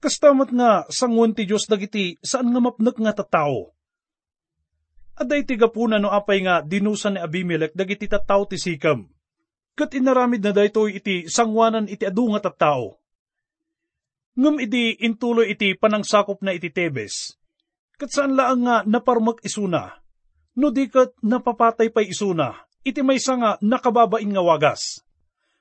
Kastamat 0.00 0.48
nga 0.56 0.88
sangon 0.88 1.36
ti 1.36 1.44
Diyos 1.44 1.68
dagiti 1.68 2.16
saan 2.24 2.48
nga 2.56 2.60
mapnak 2.64 2.96
nga 2.96 3.12
tattao. 3.12 3.76
Aday 5.20 5.44
ti 5.44 5.60
gapuna 5.60 6.00
no 6.00 6.08
apay 6.08 6.40
nga 6.40 6.64
dinusan 6.64 7.16
ni 7.16 7.20
Abimelech 7.20 7.76
dagiti 7.76 8.08
tattao 8.08 8.48
ti 8.48 8.56
sikam 8.56 9.04
kat 9.74 9.96
inaramid 9.96 10.44
na 10.44 10.52
daytoy 10.52 11.00
iti 11.00 11.26
sangwanan 11.26 11.88
iti 11.88 12.04
adu 12.04 12.30
nga 12.34 12.50
tattao. 12.50 13.00
Ngam 14.38 14.56
iti 14.62 14.96
intuloy 15.02 15.52
iti 15.52 15.74
panangsakop 15.74 16.40
na 16.40 16.54
iti 16.54 16.70
Tebes, 16.70 17.34
kat 18.00 18.08
saan 18.14 18.38
laang 18.38 18.64
nga 18.64 18.76
naparmak 18.86 19.44
isuna, 19.44 20.00
no 20.56 20.72
di 20.72 20.88
kat 20.88 21.12
napapatay 21.20 21.92
pa'y 21.92 22.14
isuna, 22.14 22.56
iti 22.86 23.04
may 23.04 23.20
nga 23.20 23.60
nakababain 23.60 24.30
nga 24.32 24.42
wagas. 24.42 25.04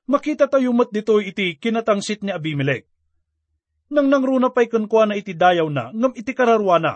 Makita 0.09 0.49
tayo 0.49 0.73
mat 0.73 0.89
ditoy 0.89 1.29
iti 1.29 1.59
kinatangsit 1.59 2.25
ni 2.25 2.33
Abimelech. 2.33 2.89
Nang 3.93 4.09
nangruna 4.09 4.49
pa'y 4.49 4.69
kankwa 4.69 5.09
na 5.09 5.15
iti 5.17 5.33
dayaw 5.37 5.69
na, 5.69 5.93
ngam 5.93 6.13
iti 6.17 6.33
kararwa 6.33 6.77
na. 6.81 6.93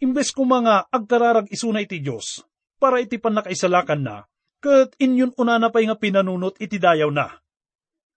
Imbes 0.00 0.32
ko 0.32 0.44
mga 0.48 0.88
agkararag 0.88 1.48
isuna 1.52 1.84
iti 1.84 2.00
Diyos, 2.00 2.44
para 2.80 3.00
iti 3.00 3.20
panakaisalakan 3.20 4.00
na, 4.00 4.16
ket 4.62 4.94
inyon 5.02 5.34
unana 5.34 5.74
pay 5.74 5.90
nga 5.90 5.98
pinanunot 5.98 6.56
iti 6.62 6.78
dayaw 6.78 7.10
na. 7.10 7.42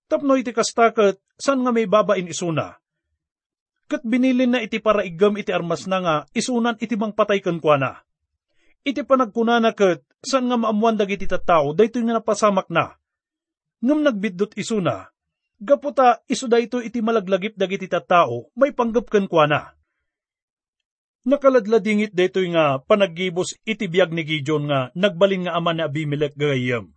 Tapno 0.06 0.38
iti 0.38 0.54
kasta 0.54 0.94
ket 0.94 1.18
san 1.36 1.66
nga 1.66 1.74
may 1.74 1.90
babain 1.90 2.30
isuna. 2.30 2.78
Ket 3.90 4.06
binilin 4.06 4.54
na 4.54 4.62
iti 4.62 4.78
paraigam 4.78 5.36
iti 5.42 5.50
armas 5.50 5.90
na 5.90 5.98
nga 6.00 6.16
isunan 6.38 6.78
iti 6.78 6.94
bang 6.94 7.18
patay 7.18 7.42
kenkwa 7.42 7.76
na. 7.82 7.92
Iti 8.86 9.02
panagkunana 9.02 9.74
ket 9.74 10.06
san 10.22 10.46
nga 10.46 10.58
maamuan 10.58 10.96
dagiti 10.96 11.26
tattao 11.26 11.74
daytoy 11.74 12.06
nga 12.06 12.22
napasamak 12.22 12.70
na. 12.70 12.94
Ngam 13.84 14.02
nagbidot 14.02 14.56
isuna, 14.58 15.12
gaputa 15.62 16.24
isu 16.26 16.50
dayto 16.50 16.82
iti 16.82 17.04
malaglagip 17.04 17.60
dagiti 17.60 17.86
tattao 17.92 18.50
may 18.58 18.72
panggap 18.72 19.12
kenkwa 19.12 19.46
na. 19.46 19.75
Nakaladladingit 21.26 22.14
daytoy 22.14 22.54
nga 22.54 22.78
panaggibos 22.86 23.58
iti 23.66 23.90
biyag 23.90 24.14
ni 24.14 24.22
Gideon 24.22 24.70
nga 24.70 24.94
nagbalin 24.94 25.50
nga 25.50 25.58
ama 25.58 25.74
ni 25.74 25.82
Abimelech 25.82 26.38
gayam. 26.38 26.94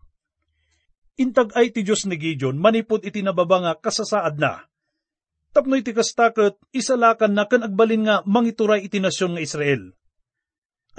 Intag 1.16 1.56
ay 1.56 1.72
ti 1.72 1.80
Diyos 1.80 2.04
ni 2.04 2.20
Gideon 2.20 2.60
manipod 2.60 3.08
iti 3.08 3.24
nababa 3.24 3.64
nga 3.64 3.72
kasasaad 3.80 4.36
na. 4.36 4.68
Tapno 5.56 5.80
iti 5.80 5.96
kastakot 5.96 6.60
isalakan 6.76 7.32
na 7.32 7.48
kan 7.48 7.64
agbalin 7.64 8.04
nga 8.04 8.20
mangituray 8.28 8.84
iti 8.84 9.00
nasyon 9.00 9.40
nga 9.40 9.40
Israel. 9.40 9.96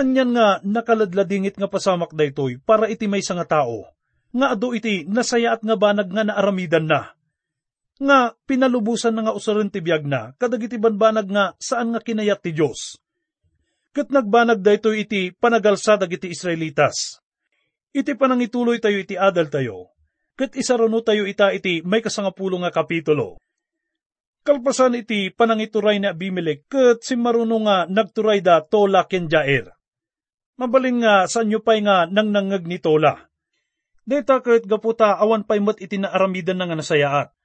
Anyan 0.01 0.33
nga 0.33 0.57
nakaladladingit 0.65 1.61
nga 1.61 1.69
pasamak 1.69 2.17
daytoy 2.17 2.57
para 2.57 2.89
iti 2.89 3.05
may 3.05 3.21
nga 3.21 3.45
tao. 3.45 3.93
Nga 4.33 4.57
ado 4.57 4.73
iti 4.73 5.05
nasaya 5.05 5.53
at 5.53 5.61
nga 5.61 5.77
banag 5.77 6.09
nga 6.09 6.25
naaramidan 6.25 6.89
na. 6.89 7.13
Nga 8.01 8.41
pinalubusan 8.49 9.13
na 9.13 9.29
nga 9.29 9.37
usaran 9.37 9.69
ti 9.69 9.85
biyag 9.85 10.09
na 10.09 10.33
kadagiti 10.41 10.81
banbanag 10.81 11.29
nga 11.29 11.53
saan 11.61 11.93
nga 11.93 12.01
kinayat 12.01 12.41
ti 12.41 12.57
Diyos 12.57 12.97
ket 13.99 14.15
nagbanag 14.15 14.63
dayto 14.63 14.95
iti 14.95 15.35
panagalsa 15.35 15.99
dagiti 15.99 16.31
Israelitas. 16.31 17.19
Iti 17.91 18.15
panangituloy 18.15 18.79
tayo 18.79 18.95
iti 18.95 19.19
adal 19.19 19.51
tayo, 19.51 19.91
ket 20.39 20.55
isaruno 20.55 21.03
tayo 21.03 21.27
ita 21.27 21.51
iti 21.51 21.83
may 21.83 21.99
kasangapulo 21.99 22.63
nga 22.63 22.71
kapitulo. 22.71 23.43
Kalpasan 24.47 25.03
iti 25.03 25.35
panangituray 25.35 25.99
ni 25.99 26.07
Abimelech 26.07 26.63
ket 26.71 27.03
si 27.03 27.19
maruno 27.19 27.59
nga 27.67 27.91
nagturay 27.91 28.39
da 28.39 28.63
tola 28.63 29.03
ken 29.03 29.27
jaer. 29.27 29.67
Mabalin 30.55 31.03
nga 31.03 31.27
sa 31.27 31.43
pa'y 31.43 31.83
nga 31.83 32.07
nang 32.07 32.31
nangag 32.31 32.63
ni 32.71 32.79
Tola. 32.79 33.15
Deta 34.07 34.39
kahit 34.39 34.63
gaputa 34.63 35.19
awan 35.19 35.43
pa'y 35.43 35.59
mat 35.59 35.79
iti 35.83 35.99
naaramidan 35.99 36.55
na 36.55 36.71
nga 36.71 36.79
nasayaat. 36.79 37.35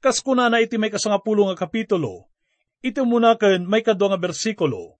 Kas 0.00 0.24
kuna 0.24 0.48
na 0.48 0.64
iti 0.64 0.80
may 0.80 0.88
kasangapulo 0.88 1.48
nga 1.52 1.68
kapitulo, 1.68 2.32
iti 2.80 3.00
muna 3.04 3.36
ken 3.36 3.68
may 3.68 3.84
kadwa 3.84 4.16
nga 4.16 4.20
bersikulo. 4.20 4.97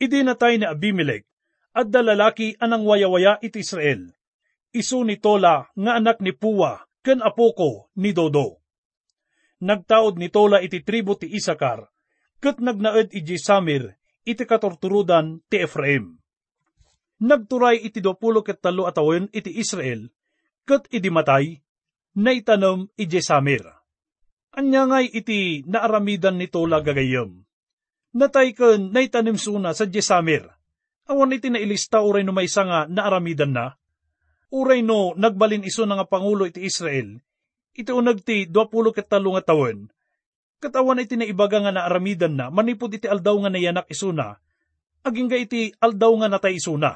Idi 0.00 0.26
natay 0.26 0.58
ni 0.58 0.66
Abimelech, 0.66 1.26
at 1.74 1.90
dalalaki 1.90 2.54
anang 2.58 2.86
wayawaya 2.86 3.38
iti 3.42 3.62
Israel. 3.62 4.10
Isu 4.74 5.06
ni 5.06 5.18
Tola 5.22 5.70
nga 5.70 5.92
anak 5.98 6.18
ni 6.18 6.34
Puwa, 6.34 6.82
ken 7.02 7.22
apoko 7.22 7.94
ni 7.98 8.10
Dodo. 8.10 8.58
Nagtaod 9.62 10.18
ni 10.18 10.30
Tola 10.34 10.58
iti 10.58 10.82
tribo 10.82 11.14
ti 11.14 11.30
Isakar, 11.30 11.86
ket 12.42 12.58
nagnaed 12.58 13.14
iti 13.14 13.38
Samir, 13.38 13.94
iti 14.26 14.42
katorturudan 14.42 15.46
ti 15.46 15.62
Ephraim. 15.62 16.18
Nagturay 17.22 17.78
iti 17.86 18.02
dopulo 18.02 18.42
ket 18.42 18.58
talo 18.58 18.90
atawin 18.90 19.30
iti 19.30 19.54
Israel, 19.54 20.10
ket 20.66 20.90
idi 20.90 21.08
matay, 21.08 21.62
naitanom 22.18 22.90
iti 22.98 23.22
Samir. 23.22 23.62
Anya 24.58 24.90
ngay 24.90 25.06
iti 25.14 25.62
naaramidan 25.70 26.34
ni 26.34 26.50
Tola 26.50 26.82
gagayem. 26.82 27.43
Natay 28.14 28.54
ken 28.54 28.94
naitanim 28.94 29.34
suna 29.34 29.74
sa 29.74 29.90
Jesamir. 29.90 30.46
Awan 31.10 31.34
iti 31.34 31.50
nailista 31.50 31.98
uray 31.98 32.22
no 32.22 32.30
may 32.30 32.46
nga 32.46 32.86
naaramidan 32.86 33.50
na. 33.50 33.74
Uray 34.54 34.86
no 34.86 35.18
nagbalin 35.18 35.66
iso 35.66 35.82
nga 35.82 36.06
pangulo 36.06 36.46
iti 36.46 36.62
Israel. 36.62 37.18
Iti 37.74 37.90
unag 37.90 38.22
ti 38.22 38.46
20 38.46 38.94
ket 38.94 39.10
talo 39.10 39.34
nga 39.34 39.50
tawen. 39.50 39.90
Katawan 40.62 41.02
iti 41.02 41.18
naibaga 41.18 41.58
nga 41.58 41.74
naaramidan 41.74 42.38
na 42.38 42.54
manipod 42.54 42.94
iti 42.94 43.10
aldaw 43.10 43.34
nga 43.42 43.50
nayanak 43.50 43.90
isuna. 43.90 44.38
Aging 45.02 45.28
ga 45.28 45.38
iti 45.42 45.74
aldaw 45.82 46.14
nga 46.22 46.30
natay 46.30 46.54
isuna. 46.62 46.94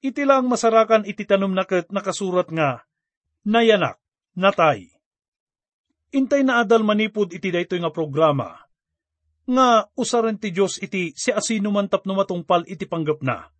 Iti 0.00 0.24
lang 0.24 0.48
masarakan 0.48 1.04
iti 1.04 1.28
tanom 1.28 1.52
na 1.52 1.68
nakasurat 1.92 2.48
nga 2.48 2.88
nayanak, 3.44 4.00
natay. 4.32 4.88
Intay 6.16 6.40
na 6.40 6.64
adal 6.64 6.88
manipod 6.88 7.36
iti 7.36 7.52
daytoy 7.52 7.84
nga 7.84 7.92
programa 7.92 8.69
nga 9.50 9.90
usaran 9.98 10.38
ti 10.38 10.54
Diyos 10.54 10.78
iti 10.78 11.10
si 11.18 11.34
asino 11.34 11.74
man 11.74 11.90
tapno 11.90 12.14
matungpal 12.14 12.62
iti 12.70 12.86
panggap 12.86 13.18
na. 13.26 13.50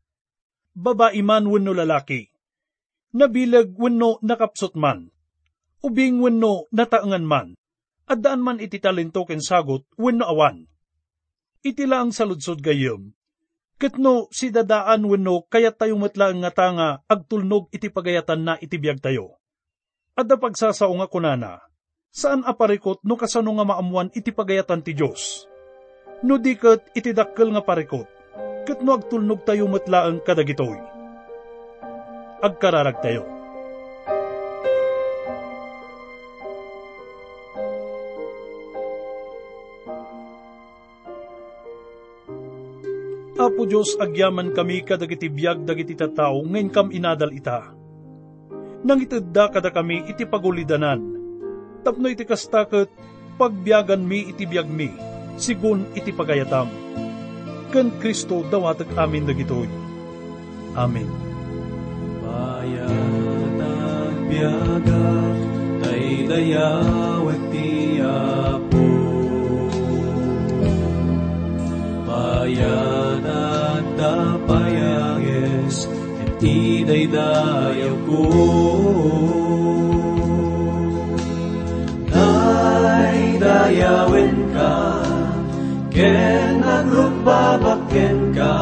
Babae 0.71 1.19
man 1.27 1.51
wenno 1.51 1.75
lalaki. 1.75 2.31
Nabilag 3.11 3.75
wenno 3.75 4.23
nakapsot 4.23 4.79
man. 4.79 5.11
Ubing 5.83 6.23
wenno 6.23 6.71
nataangan 6.71 7.27
man. 7.27 7.49
At 8.07 8.23
daan 8.23 8.39
man 8.39 8.63
iti 8.63 8.79
talento 8.79 9.27
ken 9.27 9.43
sagot 9.43 9.83
wenno 9.99 10.31
awan. 10.31 10.71
Iti 11.67 11.91
lang 11.91 12.15
saludsod 12.15 12.63
gayem. 12.63 13.11
Ketno 13.81 14.31
si 14.31 14.55
dadaan 14.55 15.03
wenno 15.11 15.43
kayat 15.51 15.75
tayo 15.75 15.99
matlaang 15.99 16.47
nga 16.47 16.53
tanga 16.55 16.89
agtulnog 17.11 17.67
iti 17.75 17.91
pagayatan 17.91 18.41
na 18.47 18.55
iti 18.63 18.79
biyag 18.79 19.03
tayo. 19.03 19.43
Adda 20.15 20.37
pagsasao 20.37 20.93
nga 21.01 21.09
kunana, 21.09 21.65
saan 22.13 22.45
aparikot 22.45 23.01
no 23.03 23.17
kasano 23.17 23.57
nga 23.57 23.65
maamuan 23.65 24.13
iti 24.13 24.37
pagayatan 24.37 24.85
ti 24.85 24.93
Diyos 24.93 25.50
no 26.21 26.37
di 26.37 26.53
kat 26.57 26.93
itidakkel 26.93 27.49
nga 27.57 27.65
parikot, 27.65 28.09
kat 28.69 28.85
no 28.85 28.93
agtulnog 28.97 29.41
tayo 29.49 29.65
matlaang 29.69 30.21
kadagitoy. 30.21 30.77
Agkararag 32.41 33.01
tayo. 33.05 33.25
Apo 43.41 43.65
Diyos, 43.65 43.97
agyaman 43.97 44.53
kami 44.53 44.85
kadagiti 44.85 45.33
biyag 45.33 45.65
dagiti 45.65 45.97
tatao, 45.97 46.45
ngayon 46.45 46.69
kam 46.69 46.93
inadal 46.93 47.33
ita. 47.33 47.73
Nang 48.85 49.01
itadda 49.01 49.49
kada 49.49 49.73
kami 49.73 50.05
iti 50.13 50.29
pagulidanan, 50.29 51.01
tapno 51.81 52.13
iti 52.13 52.29
kastakot, 52.29 52.93
pagbiyagan 53.41 54.05
mi 54.05 54.29
iti 54.29 54.45
biyag 54.45 54.69
mi, 54.69 54.93
sigun 55.37 55.87
iti 55.95 56.11
pagayatam. 56.11 56.67
Ken 57.71 57.95
Kristo 58.03 58.43
dawatag 58.51 58.91
amin 58.99 59.27
dagitoy. 59.31 59.71
Amen. 60.75 61.07
Bayat 62.23 63.59
at 63.59 64.17
biyaga, 64.31 65.07
tay 65.83 66.27
dayawat 66.27 67.43
ti 67.55 67.99
Apo. 68.03 68.87
Bayat 72.07 73.27
at 73.27 73.87
tapayagis, 73.99 75.87
et 76.27 76.31
ti 76.43 76.83
daydayaw 76.87 77.95
ko. 78.07 78.23
Daydayawin 83.41 84.35
ka, 84.55 84.90
ken 86.01 86.65
nagrugbabaken 86.65 88.33
ka, 88.33 88.57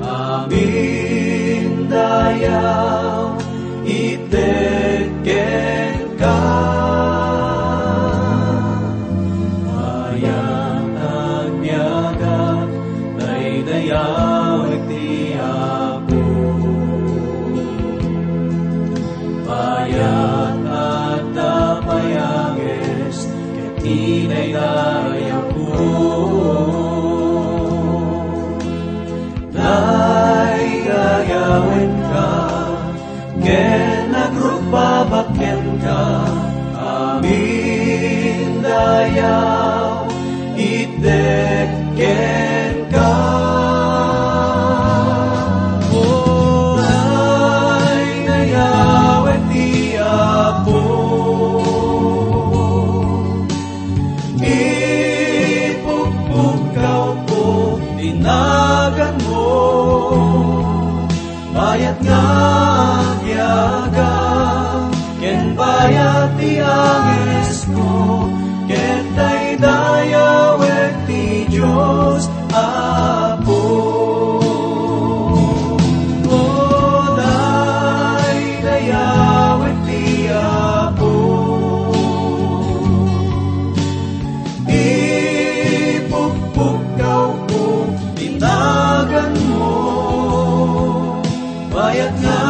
amin 0.00 1.84
dayaw, 1.92 3.36
iteken 3.84 4.81
nagrugbabaken 35.12 35.60
ka, 35.84 36.24
amin 36.80 38.64
dayaw, 38.64 40.08
iteken 40.56 42.51
tinagan 89.22 89.34
mo, 89.54 89.78
bayat 91.70 92.14
nga 92.18 92.42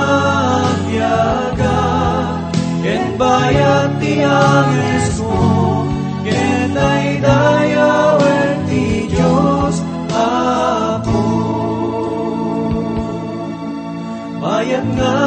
tiyaga, 0.89 1.81
ken 2.81 3.05
bayat 3.21 3.91
ti 4.01 4.25
angis 4.25 5.21
mo, 5.21 5.85
ken 6.25 6.73
ay 6.73 7.21
dayawer 7.21 8.57
ti 8.69 9.09
Diyos, 9.11 9.77
Apo. 10.13 11.21
Bayat 14.41 14.87
nga 14.97 15.19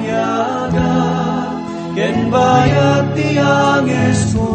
tiyaga, 0.00 0.96
ken 1.92 2.16
bayat 2.32 3.04
ti 3.12 3.36
angis 3.36 4.32
mo, 4.32 4.53